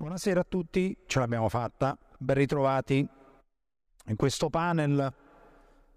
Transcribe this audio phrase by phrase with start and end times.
[0.00, 3.06] Buonasera a tutti, ce l'abbiamo fatta, ben ritrovati.
[4.06, 5.14] In questo panel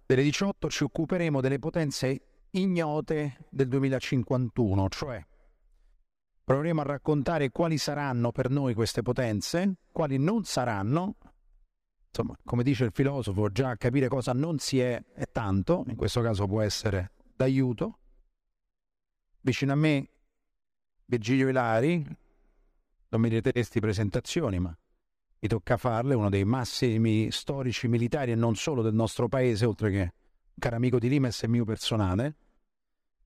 [0.05, 2.21] delle 18 ci occuperemo delle potenze
[2.51, 5.25] ignote del 2051, cioè
[6.43, 11.15] proveremo a raccontare quali saranno per noi queste potenze, quali non saranno.
[12.09, 16.19] Insomma, come dice il filosofo, già capire cosa non si è è tanto, in questo
[16.19, 17.99] caso può essere d'aiuto.
[19.39, 20.09] Vicino a me
[21.05, 22.21] Virgilio Ilari,
[23.13, 24.75] non mi direte presentazioni, ma
[25.39, 29.91] mi tocca farle, uno dei massimi storici militari e non solo del nostro paese, oltre
[29.91, 32.35] che un caro amico di Limes e mio personale.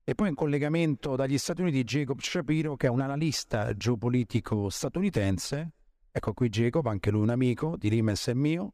[0.04, 5.70] E poi in collegamento dagli Stati Uniti Jacob Shapiro, che è un analista geopolitico statunitense.
[6.10, 8.70] Ecco qui Jacob, anche lui un amico di Limes e mio,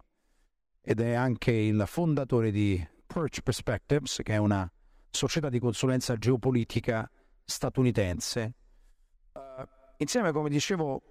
[0.80, 4.68] ed è anche il fondatore di Perch Perspectives, che è una
[5.10, 7.08] società di consulenza geopolitica
[7.44, 8.54] statunitense
[9.98, 11.02] Insieme, come dicevo,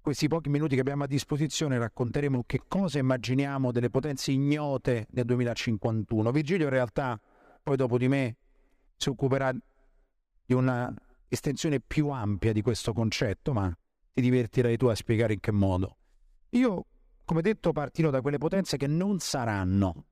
[0.00, 5.24] questi pochi minuti che abbiamo a disposizione racconteremo che cosa immaginiamo delle potenze ignote nel
[5.24, 6.30] 2051.
[6.32, 7.20] Virgilio in realtà
[7.62, 8.36] poi dopo di me
[8.96, 10.92] si occuperà di una
[11.28, 13.72] estensione più ampia di questo concetto, ma
[14.12, 15.96] ti divertirai tu a spiegare in che modo.
[16.50, 16.86] Io,
[17.24, 20.06] come detto, partirò da quelle potenze che non saranno,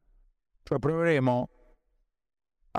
[0.62, 1.48] cioè proveremo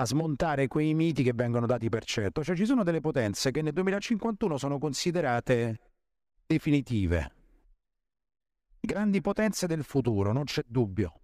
[0.00, 2.42] a smontare quei miti che vengono dati per certo.
[2.42, 5.78] Cioè ci sono delle potenze che nel 2051 sono considerate
[6.46, 7.34] definitive.
[8.80, 11.20] Grandi potenze del futuro, non c'è dubbio.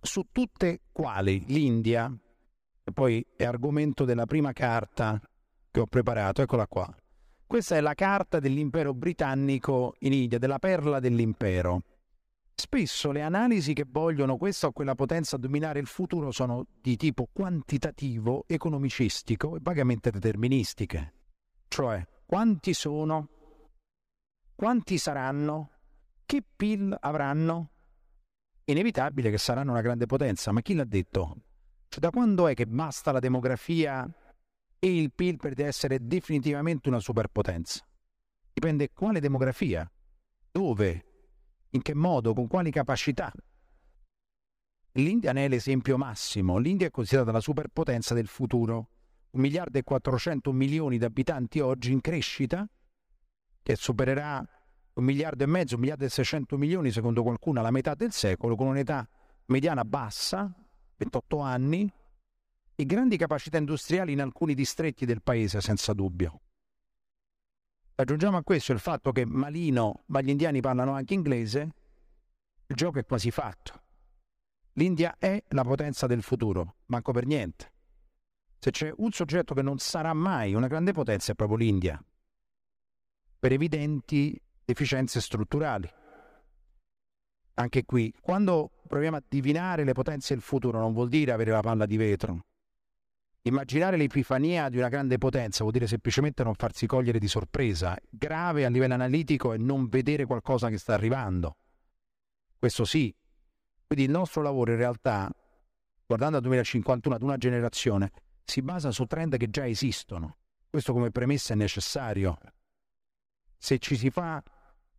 [0.00, 2.12] Su tutte quali l'India,
[2.82, 5.20] e poi è argomento della prima carta
[5.70, 6.92] che ho preparato, eccola qua.
[7.46, 11.82] Questa è la carta dell'impero britannico in India, della perla dell'impero.
[12.58, 17.28] Spesso le analisi che vogliono questa o quella potenza dominare il futuro sono di tipo
[17.30, 21.12] quantitativo, economicistico e vagamente deterministiche.
[21.68, 23.28] Cioè, quanti sono?
[24.54, 25.70] Quanti saranno?
[26.24, 27.72] Che PIL avranno?
[28.64, 31.36] Inevitabile che saranno una grande potenza, ma chi l'ha detto?
[31.88, 34.08] Cioè, da quando è che basta la demografia
[34.78, 37.86] e il PIL per essere definitivamente una superpotenza?
[38.50, 39.88] Dipende quale demografia,
[40.50, 41.15] dove,
[41.70, 43.32] in che modo, con quali capacità.
[44.92, 46.56] L'India ne è l'esempio massimo.
[46.58, 48.88] L'India è considerata la superpotenza del futuro.
[49.30, 52.66] Un miliardo e 400 milioni di abitanti oggi in crescita,
[53.62, 54.42] che supererà
[54.94, 58.56] un miliardo e mezzo, un miliardo e 600 milioni secondo qualcuno alla metà del secolo,
[58.56, 59.06] con un'età
[59.46, 60.50] mediana bassa,
[60.96, 61.92] 28 anni,
[62.74, 66.40] e grandi capacità industriali in alcuni distretti del paese, senza dubbio.
[67.98, 71.70] Aggiungiamo a questo il fatto che Malino, ma gli indiani parlano anche inglese,
[72.66, 73.84] il gioco è quasi fatto.
[74.74, 77.72] L'India è la potenza del futuro, manco per niente.
[78.58, 81.98] Se c'è un soggetto che non sarà mai una grande potenza è proprio l'India,
[83.38, 85.90] per evidenti deficienze strutturali.
[87.54, 91.60] Anche qui, quando proviamo a divinare le potenze del futuro non vuol dire avere la
[91.60, 92.44] palla di vetro,
[93.46, 98.64] Immaginare l'epifania di una grande potenza vuol dire semplicemente non farsi cogliere di sorpresa, grave
[98.64, 101.56] a livello analitico e non vedere qualcosa che sta arrivando.
[102.58, 103.14] Questo sì.
[103.86, 105.30] Quindi il nostro lavoro in realtà,
[106.04, 108.10] guardando al 2051 ad una generazione,
[108.42, 110.38] si basa su trend che già esistono.
[110.68, 112.36] Questo come premessa è necessario.
[113.56, 114.42] Se ci si fa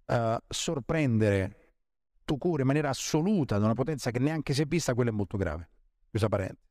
[0.05, 1.73] uh, sorprendere
[2.23, 5.13] tu cura in maniera assoluta da una potenza che neanche si è vista, quello è
[5.13, 5.69] molto grave.
[6.09, 6.66] Chiusa parentesi.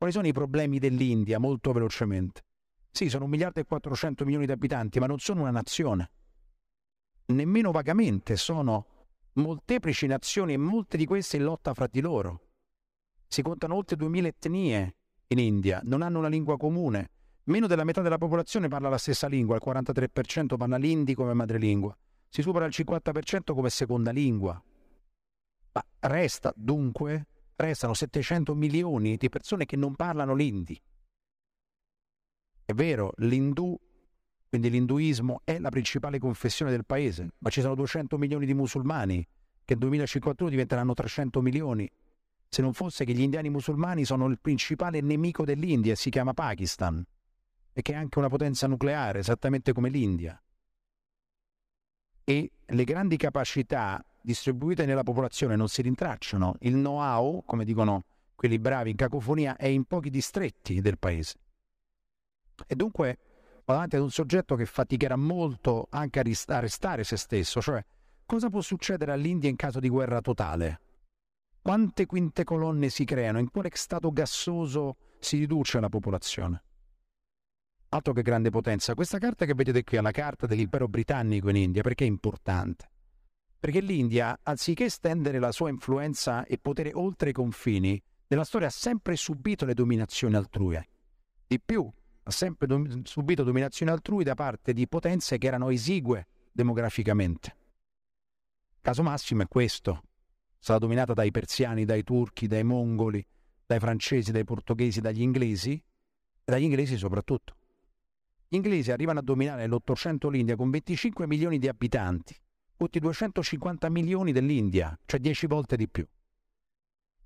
[0.00, 2.40] Quali sono i problemi dell'India, molto velocemente?
[2.90, 6.10] Sì, sono un miliardo e 400 milioni di abitanti, ma non sono una nazione.
[7.26, 8.86] Nemmeno vagamente sono
[9.34, 12.46] molteplici nazioni e molte di queste in lotta fra di loro.
[13.28, 14.96] Si contano oltre 2000 etnie
[15.26, 17.10] in India, non hanno una lingua comune.
[17.44, 21.94] Meno della metà della popolazione parla la stessa lingua, il 43% parla l'indi come madrelingua.
[22.26, 24.58] Si supera il 50% come seconda lingua.
[25.72, 27.26] Ma resta dunque
[27.60, 30.80] restano 700 milioni di persone che non parlano l'indi.
[32.64, 33.78] È vero, l'indù,
[34.48, 39.26] quindi l'induismo, è la principale confessione del paese, ma ci sono 200 milioni di musulmani
[39.64, 41.90] che nel 2051 diventeranno 300 milioni.
[42.48, 47.04] Se non fosse che gli indiani musulmani sono il principale nemico dell'India si chiama Pakistan,
[47.72, 50.40] e che è anche una potenza nucleare, esattamente come l'India.
[52.24, 56.56] E le grandi capacità distribuite nella popolazione non si rintracciano.
[56.60, 61.38] Il know-how, come dicono quelli bravi in cacofonia, è in pochi distretti del paese.
[62.66, 63.18] E dunque
[63.64, 67.84] davanti ad un soggetto che faticherà molto anche a restare se stesso, cioè
[68.26, 70.80] cosa può succedere all'India in caso di guerra totale?
[71.62, 73.38] Quante quinte colonne si creano?
[73.38, 76.62] In quale stato gassoso si riduce la popolazione?
[77.90, 78.94] altro che grande potenza.
[78.94, 82.88] Questa carta che vedete qui è la carta dell'impero britannico in India, perché è importante?
[83.60, 88.70] Perché l'India, anziché estendere la sua influenza e potere oltre i confini, nella storia ha
[88.70, 90.80] sempre subito le dominazioni altrui.
[91.46, 91.86] Di più,
[92.22, 97.56] ha sempre dom- subito dominazioni altrui da parte di potenze che erano esigue demograficamente.
[98.80, 100.04] Caso massimo è questo.
[100.58, 103.22] Sarà dominata dai persiani, dai turchi, dai mongoli,
[103.66, 107.56] dai francesi, dai portoghesi, dagli inglesi, e dagli inglesi soprattutto.
[108.48, 112.34] Gli inglesi arrivano a dominare nell'Ottocento l'India con 25 milioni di abitanti,
[112.80, 116.08] tutti 250 milioni dell'India, cioè 10 volte di più.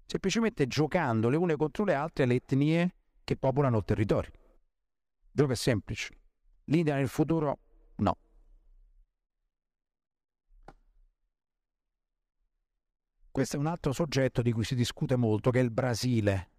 [0.04, 4.32] Semplicemente giocando le une contro le altre le etnie che popolano il territorio.
[5.30, 6.18] Gioco è semplice.
[6.64, 7.58] L'India nel futuro
[7.98, 8.18] no.
[13.30, 16.50] Questo è un altro soggetto di cui si discute molto, che è il Brasile.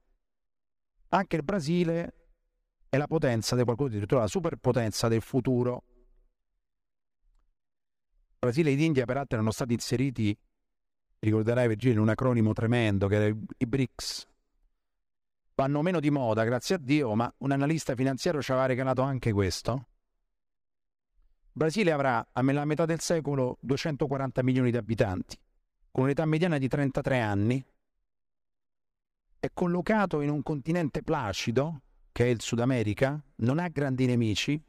[1.10, 2.30] Anche il Brasile
[2.88, 5.84] è la potenza, di qualcuno addirittura la superpotenza del futuro.
[8.46, 10.38] Brasile ed India peraltro erano stati inseriti,
[11.20, 13.26] ricorderai Virgilio, in un acronimo tremendo che era
[13.58, 14.28] i BRICS.
[15.56, 19.32] Vanno meno di moda, grazie a Dio, ma un analista finanziario ci aveva regalato anche
[19.32, 19.88] questo.
[21.46, 25.40] Il Brasile avrà a metà del secolo 240 milioni di abitanti
[25.96, 27.66] con un'età mediana di 33 anni,
[29.40, 34.62] è collocato in un continente placido, che è il Sud America, non ha grandi nemici,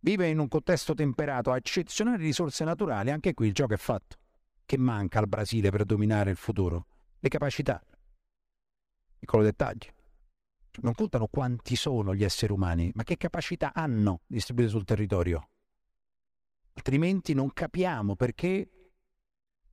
[0.00, 4.16] vive in un contesto temperato, ha eccezionali risorse naturali, anche qui il gioco è fatto.
[4.64, 6.86] Che manca al Brasile per dominare il futuro?
[7.18, 7.82] Le capacità.
[9.18, 9.92] Piccolo dettaglio.
[10.80, 15.48] Non contano quanti sono gli esseri umani, ma che capacità hanno distribuite sul territorio.
[16.74, 18.70] Altrimenti non capiamo perché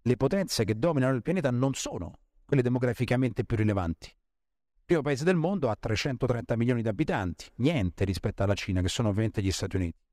[0.01, 4.07] le potenze che dominano il pianeta non sono quelle demograficamente più rilevanti.
[4.07, 8.87] Il primo paese del mondo ha 330 milioni di abitanti, niente rispetto alla Cina, che
[8.87, 10.04] sono ovviamente gli Stati Uniti.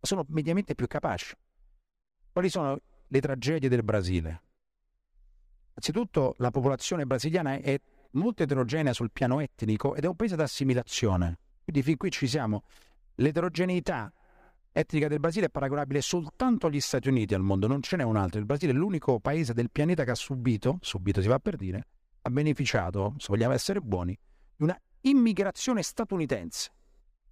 [0.00, 1.34] Sono mediamente più capaci.
[2.32, 4.42] Quali sono le tragedie del Brasile?
[5.74, 7.78] Anzitutto la popolazione brasiliana è
[8.12, 11.38] molto eterogenea sul piano etnico ed è un paese d'assimilazione.
[11.64, 12.64] Quindi fin qui ci siamo.
[13.16, 14.12] L'eterogeneità
[14.72, 18.16] etnica del Brasile è paragonabile soltanto agli Stati Uniti al mondo, non ce n'è un
[18.16, 18.38] altro.
[18.38, 21.86] Il Brasile è l'unico paese del pianeta che ha subito, subito si va per dire,
[22.22, 24.16] ha beneficiato, se vogliamo essere buoni,
[24.54, 26.70] di una immigrazione statunitense.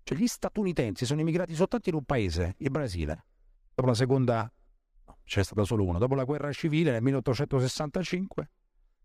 [0.05, 3.25] Cioè gli statunitensi sono immigrati soltanto in un paese, il Brasile.
[3.75, 4.53] Dopo la seconda,
[5.07, 8.51] no, c'è stata solo una, dopo la guerra civile nel 1865,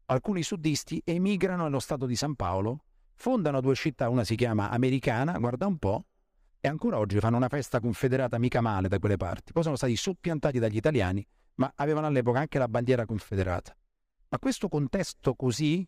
[0.07, 2.83] alcuni sudisti emigrano nello stato di San Paolo,
[3.15, 6.05] fondano due città, una si chiama Americana, guarda un po',
[6.59, 9.53] e ancora oggi fanno una festa confederata mica male da quelle parti.
[9.53, 11.25] Poi sono stati soppiantati dagli italiani,
[11.55, 13.73] ma avevano all'epoca anche la bandiera confederata.
[14.27, 15.87] Ma questo contesto così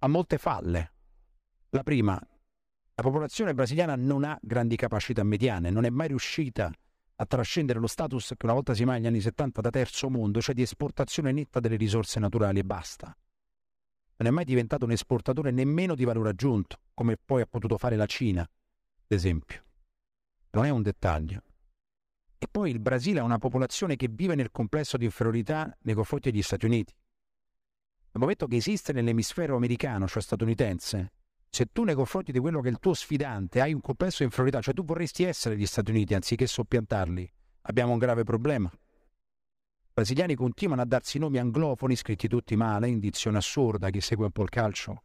[0.00, 0.92] ha molte falle.
[1.70, 2.20] La prima,
[2.98, 6.68] la popolazione brasiliana non ha grandi capacità mediane, non è mai riuscita
[7.20, 10.40] a trascendere lo status che una volta si mai negli anni 70 da terzo mondo,
[10.40, 13.16] cioè di esportazione netta delle risorse naturali e basta.
[14.16, 17.94] Non è mai diventato un esportatore nemmeno di valore aggiunto, come poi ha potuto fare
[17.94, 18.48] la Cina, ad
[19.06, 19.62] esempio
[20.50, 21.42] non è un dettaglio.
[22.36, 26.32] E poi il Brasile ha una popolazione che vive nel complesso di inferiorità nei confronti
[26.32, 26.92] degli Stati Uniti.
[28.10, 31.12] Nel momento che esiste nell'emisfero americano, cioè statunitense,
[31.50, 34.24] se tu nei confronti di quello che è il tuo sfidante hai un complesso di
[34.24, 38.70] inferiorità, cioè tu vorresti essere gli Stati Uniti anziché soppiantarli, abbiamo un grave problema.
[38.72, 44.32] I brasiliani continuano a darsi nomi anglofoni, scritti tutti male, indizione assurda, chi segue un
[44.32, 45.02] po' il calcio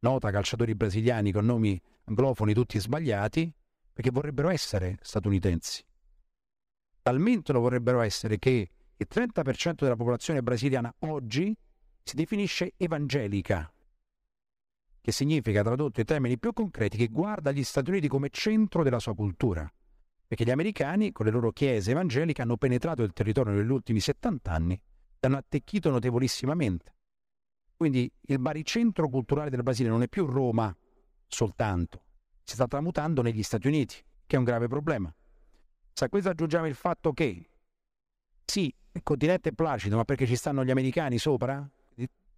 [0.00, 3.52] nota calciatori brasiliani con nomi anglofoni tutti sbagliati,
[3.92, 5.84] perché vorrebbero essere statunitensi.
[7.02, 11.56] Talmente lo vorrebbero essere che il 30% della popolazione brasiliana oggi
[12.02, 13.70] si definisce evangelica,
[15.08, 18.98] che significa, tradotto in termini più concreti, che guarda gli Stati Uniti come centro della
[18.98, 19.66] sua cultura,
[20.26, 24.52] perché gli americani, con le loro chiese evangeliche, hanno penetrato il territorio negli ultimi 70
[24.52, 26.94] anni e hanno attecchito notevolissimamente.
[27.74, 30.76] Quindi il baricentro culturale del Brasile non è più Roma
[31.26, 32.02] soltanto,
[32.42, 33.96] si sta tramutando negli Stati Uniti,
[34.26, 35.10] che è un grave problema.
[35.90, 37.48] Se a questo aggiungiamo il fatto che,
[38.44, 41.66] sì, il continente è placido, ma perché ci stanno gli americani sopra,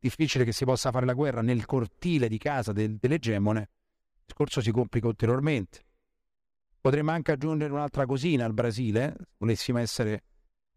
[0.01, 4.61] difficile che si possa fare la guerra nel cortile di casa del, dell'egemone, il discorso
[4.61, 5.85] si complica ulteriormente.
[6.81, 10.25] Potremmo anche aggiungere un'altra cosina al Brasile, volessimo essere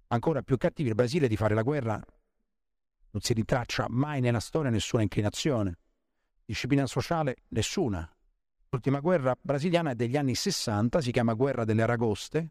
[0.08, 2.04] ancora più cattivi, il Brasile di fare la guerra
[3.14, 5.78] non si ritraccia mai nella storia nessuna inclinazione.
[6.46, 8.12] Disciplina sociale nessuna.
[8.70, 12.50] L'ultima guerra brasiliana è degli anni 60, si chiama Guerra delle Aragoste,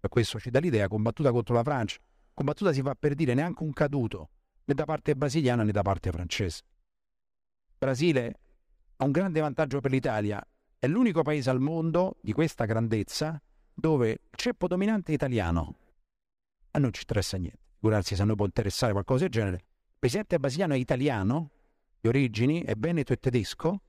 [0.00, 2.00] per questo ci dà l'idea, combattuta contro la Francia.
[2.34, 4.30] Combattuta si fa per dire neanche un caduto,
[4.64, 6.62] né da parte brasiliana né da parte francese.
[7.78, 8.38] Brasile
[8.96, 10.46] ha un grande vantaggio per l'Italia,
[10.78, 13.40] È l'unico paese al mondo di questa grandezza
[13.72, 15.76] dove il ceppo dominante è italiano.
[16.72, 17.58] A noi ci interessa niente.
[17.76, 19.56] Figurarsi se a noi può interessare qualcosa del genere.
[19.56, 21.50] Il presidente basiliano è italiano,
[22.00, 23.80] di origini, è veneto e tedesco,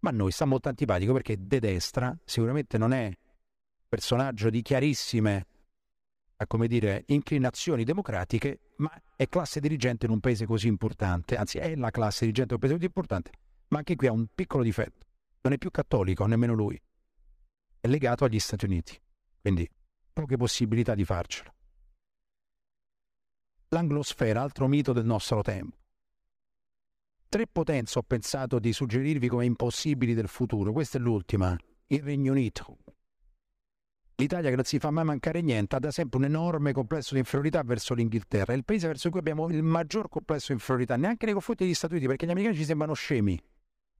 [0.00, 3.16] ma a noi sta molto antipatico perché de destra sicuramente non è
[3.88, 5.46] personaggio di chiarissime
[6.46, 11.74] come dire, inclinazioni democratiche, ma è classe dirigente in un paese così importante, anzi è
[11.76, 13.30] la classe dirigente di un paese così importante,
[13.68, 15.06] ma anche qui ha un piccolo difetto,
[15.42, 16.80] non è più cattolico, nemmeno lui,
[17.80, 19.00] è legato agli Stati Uniti,
[19.40, 19.68] quindi
[20.12, 21.52] poche possibilità di farcelo.
[23.68, 25.76] L'anglosfera, altro mito del nostro tempo.
[27.28, 30.72] Tre potenze ho pensato di suggerirvi come impossibili del futuro.
[30.72, 31.56] Questa è l'ultima,
[31.88, 32.78] il Regno Unito.
[34.16, 37.20] L'Italia che non si fa mai mancare niente ha da sempre un enorme complesso di
[37.20, 38.52] inferiorità verso l'Inghilterra.
[38.52, 41.74] È il paese verso cui abbiamo il maggior complesso di inferiorità, neanche nei confronti degli
[41.74, 43.40] Stati Uniti, perché gli americani ci sembrano scemi.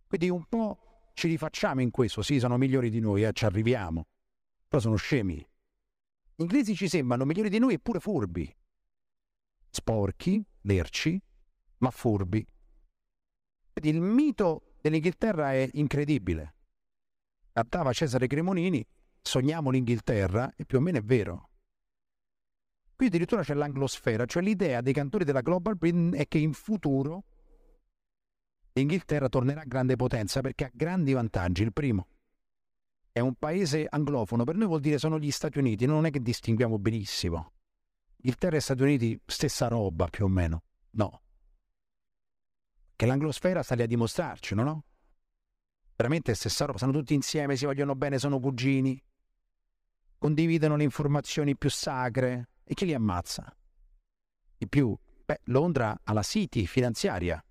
[0.07, 2.23] Quindi un po' ci rifacciamo in questo.
[2.23, 4.07] Sì, sono migliori di noi, eh, ci arriviamo.
[4.69, 5.35] Però sono scemi.
[6.37, 8.57] Gli inglesi ci sembrano migliori di noi eppure furbi.
[9.69, 11.21] Sporchi, lerci,
[11.79, 12.47] ma furbi.
[13.73, 16.55] Quindi il mito dell'Inghilterra è incredibile.
[17.53, 18.85] Cantava Cesare Cremonini,
[19.25, 21.49] sogniamo l'Inghilterra, e più o meno è vero.
[22.95, 27.25] Qui addirittura c'è l'anglosfera, cioè l'idea dei cantori della Global Britain è che in futuro
[28.73, 31.63] l'Inghilterra tornerà grande potenza perché ha grandi vantaggi.
[31.63, 32.07] Il primo,
[33.11, 36.21] è un paese anglofono, per noi vuol dire sono gli Stati Uniti, non è che
[36.21, 37.53] distinguiamo benissimo.
[38.19, 40.63] Inghilterra e Stati Uniti, stessa roba più o meno.
[40.91, 41.23] No,
[42.97, 44.85] che l'anglosfera sta lì a dimostrarci, no?
[45.97, 49.01] Veramente stessa roba, stanno tutti insieme, si vogliono bene, sono cugini,
[50.25, 53.55] condividono le informazioni più sacre e chi li ammazza?
[54.57, 57.45] Di più, beh, Londra ha la City finanziaria.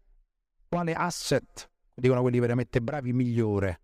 [0.67, 3.81] Quale asset, dicono quelli veramente bravi, migliore?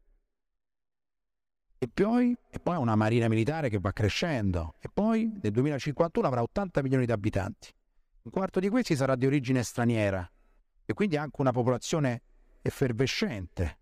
[1.78, 4.74] E poi, e poi una marina militare che va crescendo.
[4.80, 7.72] E poi nel 2051 avrà 80 milioni di abitanti.
[8.24, 10.28] Un quarto di questi sarà di origine straniera
[10.84, 12.24] e quindi anche una popolazione
[12.64, 13.78] effervescente.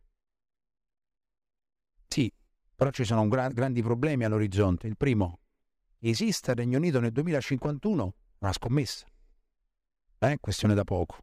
[2.10, 2.30] Sì,
[2.78, 4.86] però ci sono gra- grandi problemi all'orizzonte.
[4.86, 5.40] Il primo,
[5.98, 8.14] esiste il Regno Unito nel 2051?
[8.38, 9.08] Una scommessa.
[10.20, 11.18] Eh, questione da poco.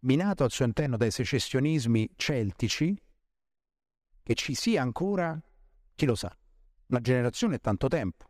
[0.00, 3.00] Minato al suo interno dai secessionismi celtici,
[4.24, 5.40] che ci sia ancora,
[5.94, 6.36] chi lo sa,
[6.88, 8.28] una generazione è tanto tempo.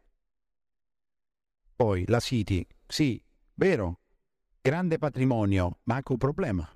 [1.74, 3.20] Poi la City, sì,
[3.54, 4.00] vero,
[4.60, 6.70] grande patrimonio, ma anche un problema.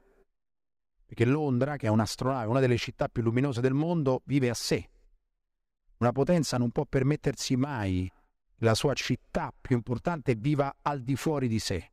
[1.04, 4.88] Perché Londra, che è un'astronave, una delle città più luminose del mondo, vive a sé.
[5.98, 8.10] Una potenza non può permettersi mai
[8.58, 11.92] la sua città più importante viva al di fuori di sé.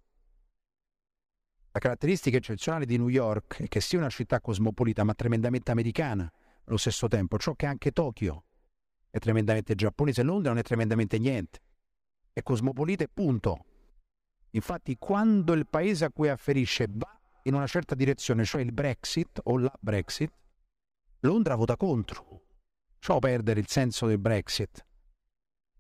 [1.72, 6.32] La caratteristica eccezionale di New York è che sia una città cosmopolita ma tremendamente americana
[6.66, 8.46] allo stesso tempo, ciò che anche Tokyo
[9.10, 11.62] è tremendamente giapponese, Londra non è tremendamente niente.
[12.34, 13.66] È cosmopolita e punto.
[14.52, 19.40] Infatti quando il paese a cui afferisce va in una certa direzione, cioè il Brexit
[19.44, 20.32] o la Brexit,
[21.22, 22.45] Londra vota contro.
[23.06, 24.84] Ciò perdere il senso del Brexit.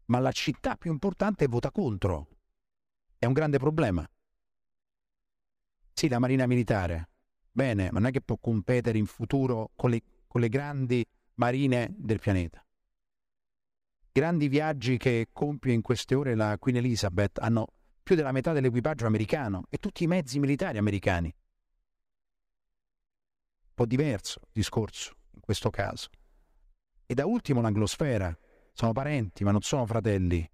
[0.10, 2.28] Ma la città più importante vota contro.
[3.18, 4.08] È un grande problema.
[5.92, 7.10] Sì, la Marina Militare.
[7.50, 11.04] Bene, ma non è che può competere in futuro con le, con le grandi
[11.38, 12.64] marine del pianeta.
[14.12, 17.66] Grandi viaggi che compie in queste ore la Queen Elizabeth hanno
[18.04, 21.34] più della metà dell'equipaggio americano e tutti i mezzi militari americani.
[23.66, 26.10] Un po' diverso il discorso in questo caso.
[27.06, 28.36] E da ultimo l'anglosfera.
[28.74, 30.50] Sono parenti, ma non sono fratelli.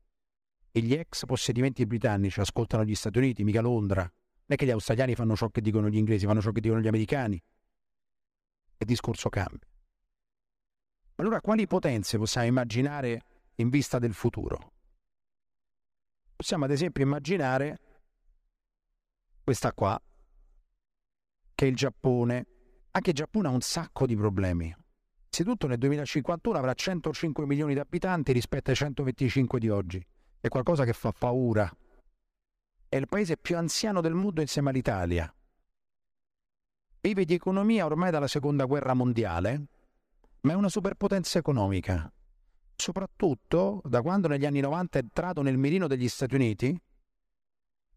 [0.72, 4.01] E gli ex possedimenti britannici ascoltano gli Stati Uniti, mica Londra.
[4.01, 4.12] Non
[4.46, 6.88] è che gli australiani fanno ciò che dicono gli inglesi, fanno ciò che dicono gli
[6.88, 7.41] americani.
[8.77, 9.67] E discorso cambia.
[11.15, 13.22] Allora quali potenze possiamo immaginare
[13.55, 14.74] in vista del futuro?
[16.36, 17.79] Possiamo ad esempio immaginare
[19.43, 20.01] questa qua,
[21.53, 22.48] che è il Giappone.
[22.91, 24.75] Anche il Giappone ha un sacco di problemi.
[25.34, 30.06] Innanzitutto nel 2051 avrà 105 milioni di abitanti rispetto ai 125 di oggi.
[30.40, 31.72] È qualcosa che fa paura.
[32.90, 35.34] È il paese più anziano del mondo insieme all'Italia.
[37.00, 39.68] Vive di economia ormai dalla seconda guerra mondiale,
[40.42, 42.12] ma è una superpotenza economica
[42.82, 46.76] soprattutto da quando negli anni 90 è entrato nel mirino degli Stati Uniti,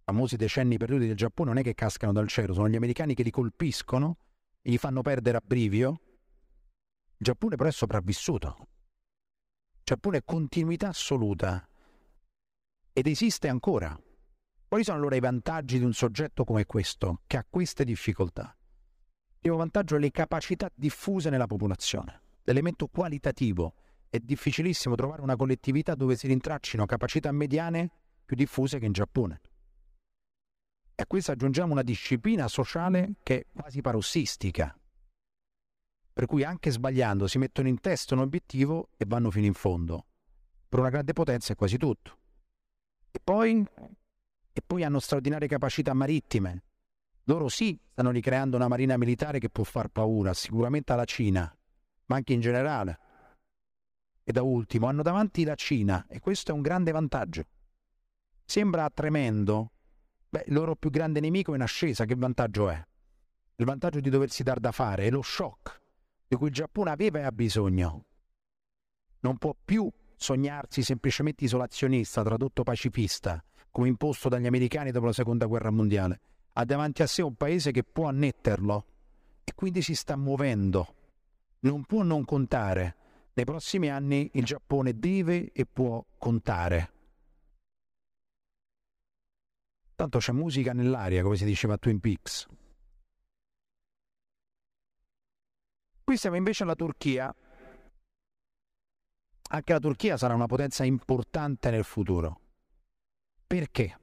[0.05, 3.23] famosi decenni perduti del Giappone non è che cascano dal cielo, sono gli americani che
[3.23, 4.19] li colpiscono
[4.61, 6.01] gli fanno perdere a brivio.
[7.25, 8.69] Giappone però è sopravvissuto.
[9.83, 11.67] Giappone è continuità assoluta
[12.93, 13.99] ed esiste ancora.
[14.69, 18.55] Quali sono allora i vantaggi di un soggetto come questo, che ha queste difficoltà?
[18.59, 22.21] Il primo vantaggio è le capacità diffuse nella popolazione.
[22.43, 23.73] l'elemento qualitativo.
[24.11, 27.91] È difficilissimo trovare una collettività dove si rintraccino capacità mediane
[28.23, 29.41] più diffuse che in Giappone.
[30.95, 34.79] E a questo aggiungiamo una disciplina sociale che è quasi parossistica,
[36.15, 40.07] per cui anche sbagliando si mettono in testa un obiettivo e vanno fino in fondo.
[40.69, 42.19] Per una grande potenza è quasi tutto.
[43.11, 43.67] E poi,
[44.53, 46.63] e poi hanno straordinarie capacità marittime.
[47.25, 51.53] Loro sì, stanno ricreando una marina militare che può far paura, sicuramente alla Cina,
[52.07, 52.99] ma anche in generale.
[54.23, 57.45] E da ultimo, hanno davanti la Cina e questo è un grande vantaggio.
[58.45, 59.73] Sembra tremendo.
[60.29, 62.87] Beh, il loro più grande nemico è in ascesa, che vantaggio è?
[63.57, 65.83] Il vantaggio di doversi dar da fare è lo shock
[66.27, 68.05] di cui il Giappone aveva e ha bisogno.
[69.21, 75.47] Non può più sognarsi semplicemente isolazionista, tradotto pacifista, come imposto dagli americani dopo la seconda
[75.47, 76.21] guerra mondiale.
[76.55, 78.87] Ha davanti a sé un paese che può annetterlo
[79.45, 80.95] e quindi si sta muovendo.
[81.61, 82.97] Non può non contare.
[83.35, 86.93] Nei prossimi anni il Giappone deve e può contare.
[89.97, 92.47] Tanto c'è musica nell'aria, come si diceva a Twin Peaks.
[96.05, 97.35] Qui siamo invece alla Turchia.
[99.49, 102.41] Anche la Turchia sarà una potenza importante nel futuro.
[103.47, 103.99] Perché?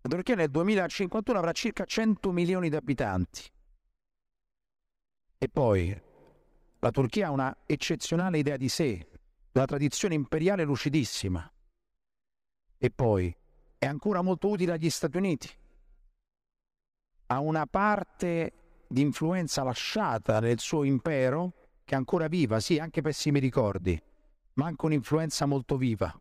[0.00, 3.42] La Turchia nel 2051 avrà circa 100 milioni di abitanti.
[5.38, 6.02] E poi
[6.80, 9.08] la Turchia ha una eccezionale idea di sé,
[9.52, 11.48] una tradizione imperiale lucidissima.
[12.78, 13.32] E poi
[13.78, 15.48] è ancora molto utile agli Stati Uniti.
[17.26, 18.59] Ha una parte
[18.92, 21.52] di influenza lasciata nel suo impero,
[21.84, 24.00] che è ancora viva, sì, anche pessimi ricordi,
[24.54, 26.12] ma anche un'influenza molto viva.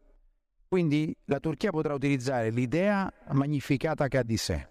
[0.67, 4.69] Quindi la Turchia potrà utilizzare l'idea magnificata che ha di sé,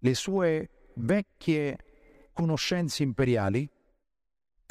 [0.00, 1.78] le sue vecchie
[2.34, 3.66] conoscenze imperiali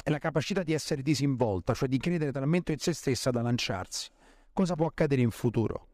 [0.02, 4.08] e la capacità di essere disinvolta, cioè di credere talmente in se stessa da lanciarsi.
[4.52, 5.88] Cosa può accadere in futuro?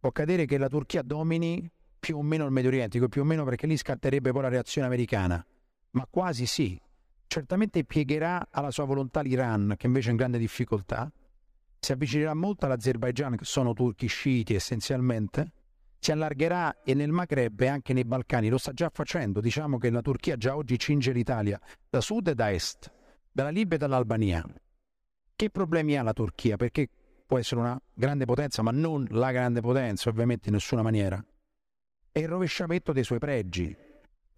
[0.00, 1.70] Può accadere che la Turchia domini
[2.00, 4.88] più o meno il Medio Oriente, più o meno perché lì scatterebbe poi la reazione
[4.88, 5.44] americana
[5.90, 6.80] ma quasi sì.
[7.26, 11.10] Certamente piegherà alla sua volontà l'Iran, che invece è in grande difficoltà,
[11.78, 15.52] si avvicinerà molto all'Azerbaigian, che sono turchi sciiti essenzialmente,
[15.98, 19.90] si allargherà e nel Maghreb e anche nei Balcani, lo sta già facendo, diciamo che
[19.90, 22.90] la Turchia già oggi cinge l'Italia da sud e da est,
[23.30, 24.44] dalla Libia e dall'Albania.
[25.34, 26.56] Che problemi ha la Turchia?
[26.56, 26.88] Perché
[27.26, 31.22] può essere una grande potenza, ma non la grande potenza, ovviamente in nessuna maniera.
[32.10, 33.76] È il rovesciamento dei suoi pregi,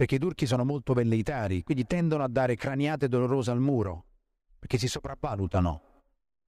[0.00, 4.06] perché i turchi sono molto velleitari, quindi tendono a dare craniate dolorose al muro,
[4.58, 5.82] perché si sopravvalutano,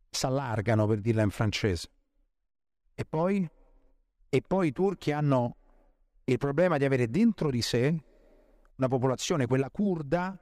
[0.09, 1.91] si allargano per dirla in francese.
[2.95, 3.47] E poi,
[4.31, 5.57] e poi i turchi hanno
[6.25, 7.95] il problema di avere dentro di sé
[8.77, 10.35] una popolazione, quella kurda,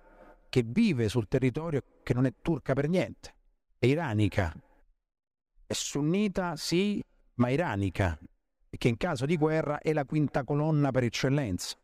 [0.49, 3.35] che vive sul territorio che non è turca per niente,
[3.81, 4.55] è iranica.
[5.66, 7.03] È sunnita, sì,
[7.35, 8.16] ma iranica,
[8.70, 11.77] e che in caso di guerra è la quinta colonna per eccellenza.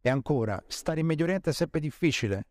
[0.00, 2.46] E ancora, stare in Medio Oriente è sempre difficile.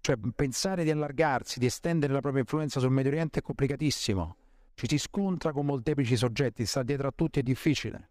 [0.00, 4.36] Cioè, pensare di allargarsi, di estendere la propria influenza sul Medio Oriente è complicatissimo.
[4.74, 8.10] Ci si scontra con molteplici soggetti, sta dietro a tutti è difficile.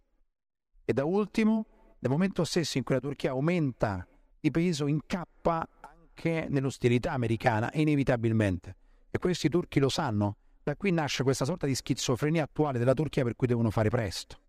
[0.86, 1.66] E da ultimo,
[2.00, 4.08] nel momento stesso in cui la Turchia aumenta
[4.40, 8.76] di peso, incappa anche nell'ostilità americana, inevitabilmente.
[9.10, 10.38] E questi turchi lo sanno.
[10.64, 14.40] Da qui nasce questa sorta di schizofrenia attuale della Turchia per cui devono fare presto.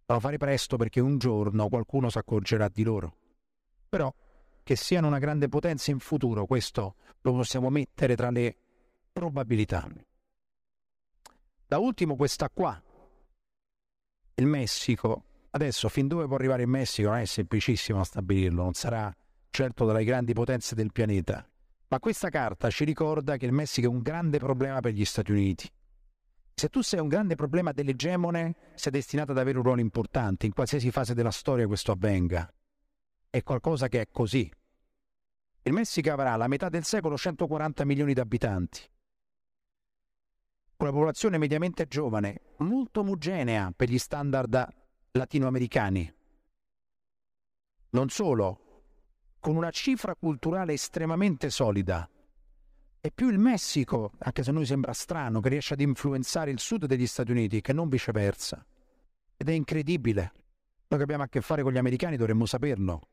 [0.00, 3.16] Devono fare presto perché un giorno qualcuno si accorgerà di loro
[3.94, 4.12] però
[4.64, 8.56] che siano una grande potenza in futuro, questo lo possiamo mettere tra le
[9.12, 9.88] probabilità.
[11.64, 12.82] Da ultimo questa qua,
[14.34, 15.26] il Messico.
[15.50, 19.14] Adesso fin dove può arrivare il Messico non è semplicissimo a stabilirlo, non sarà
[19.48, 21.48] certo dalle grandi potenze del pianeta,
[21.86, 25.30] ma questa carta ci ricorda che il Messico è un grande problema per gli Stati
[25.30, 25.70] Uniti.
[26.52, 30.52] Se tu sei un grande problema dell'egemone, sei destinato ad avere un ruolo importante, in
[30.52, 32.52] qualsiasi fase della storia questo avvenga
[33.34, 34.48] è qualcosa che è così.
[35.62, 38.88] Il Messico avrà la metà del secolo 140 milioni di abitanti,
[40.76, 44.68] una popolazione mediamente giovane, molto omogenea per gli standard
[45.10, 46.14] latinoamericani.
[47.90, 48.82] Non solo,
[49.40, 52.08] con una cifra culturale estremamente solida.
[53.00, 56.60] È più il Messico, anche se a noi sembra strano, che riesce ad influenzare il
[56.60, 58.64] sud degli Stati Uniti che non viceversa.
[59.36, 60.32] Ed è incredibile.
[60.86, 63.08] Noi che abbiamo a che fare con gli americani dovremmo saperlo.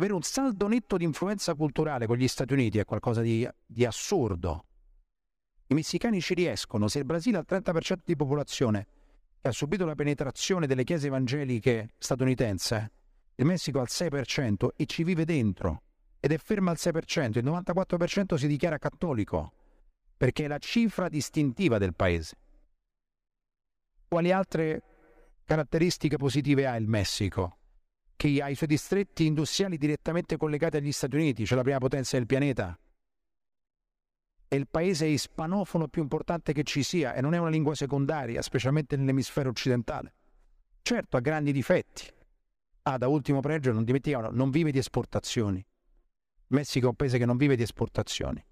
[0.00, 3.84] Avere un saldo netto di influenza culturale con gli Stati Uniti è qualcosa di, di
[3.84, 4.64] assurdo.
[5.66, 8.86] I messicani ci riescono, se il Brasile ha il 30% di popolazione
[9.42, 12.92] e ha subito la penetrazione delle chiese evangeliche statunitense,
[13.34, 15.82] il Messico ha il 6% e ci vive dentro
[16.18, 19.52] ed è fermo al 6%, il 94% si dichiara cattolico.
[20.16, 22.38] perché è la cifra distintiva del paese.
[24.08, 24.82] Quali altre
[25.44, 27.59] caratteristiche positive ha il Messico?
[28.20, 32.18] Che ha i suoi distretti industriali direttamente collegati agli Stati Uniti, cioè la prima potenza
[32.18, 32.78] del pianeta.
[34.46, 38.42] È il paese ispanofono più importante che ci sia e non è una lingua secondaria,
[38.42, 40.12] specialmente nell'emisfero occidentale.
[40.82, 42.12] Certo, ha grandi difetti.
[42.82, 45.56] Ah, da ultimo pregio, non dimentichiamo, non vive di esportazioni.
[45.56, 45.64] Il
[46.48, 48.44] Messico è un paese che non vive di esportazioni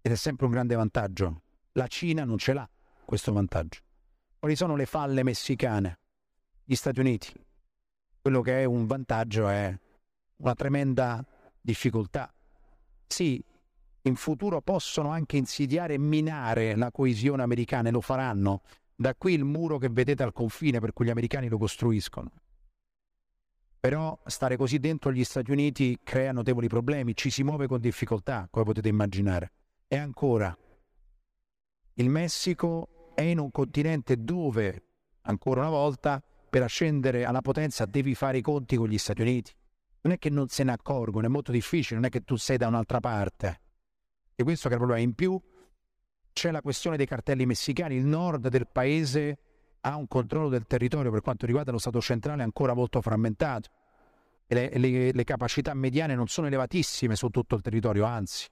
[0.00, 1.42] ed è sempre un grande vantaggio.
[1.72, 2.70] La Cina non ce l'ha
[3.04, 3.80] questo vantaggio.
[4.38, 5.98] Quali sono le falle messicane?
[6.62, 7.50] Gli Stati Uniti.
[8.22, 9.76] Quello che è un vantaggio è
[10.36, 11.26] una tremenda
[11.60, 12.32] difficoltà.
[13.04, 13.44] Sì,
[14.02, 18.62] in futuro possono anche insidiare e minare la coesione americana e lo faranno.
[18.94, 22.30] Da qui il muro che vedete al confine per cui gli americani lo costruiscono.
[23.80, 28.46] Però stare così dentro gli Stati Uniti crea notevoli problemi, ci si muove con difficoltà,
[28.48, 29.52] come potete immaginare.
[29.88, 30.56] E ancora,
[31.94, 34.84] il Messico è in un continente dove,
[35.22, 39.50] ancora una volta, per ascendere alla potenza devi fare i conti con gli Stati Uniti.
[40.02, 42.58] Non è che non se ne accorgono, è molto difficile, non è che tu sei
[42.58, 43.60] da un'altra parte.
[44.34, 45.02] E questo che è il problema.
[45.02, 45.40] In più
[46.30, 47.94] c'è la questione dei cartelli messicani.
[47.94, 49.38] Il nord del paese
[49.80, 53.70] ha un controllo del territorio per quanto riguarda lo Stato centrale ancora molto frammentato.
[54.46, 58.46] E le, le, le capacità mediane non sono elevatissime su tutto il territorio, anzi.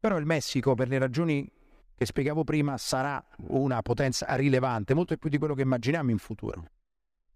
[0.00, 1.48] Però il Messico, per le ragioni
[1.94, 6.64] che spiegavo prima, sarà una potenza rilevante, molto più di quello che immaginiamo in futuro.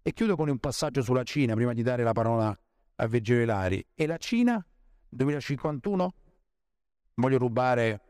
[0.05, 2.55] E chiudo con un passaggio sulla Cina, prima di dare la parola
[2.95, 3.85] a Virgilio Ilari.
[3.95, 4.63] E la Cina,
[5.07, 6.13] 2051?
[7.15, 8.01] Voglio rubare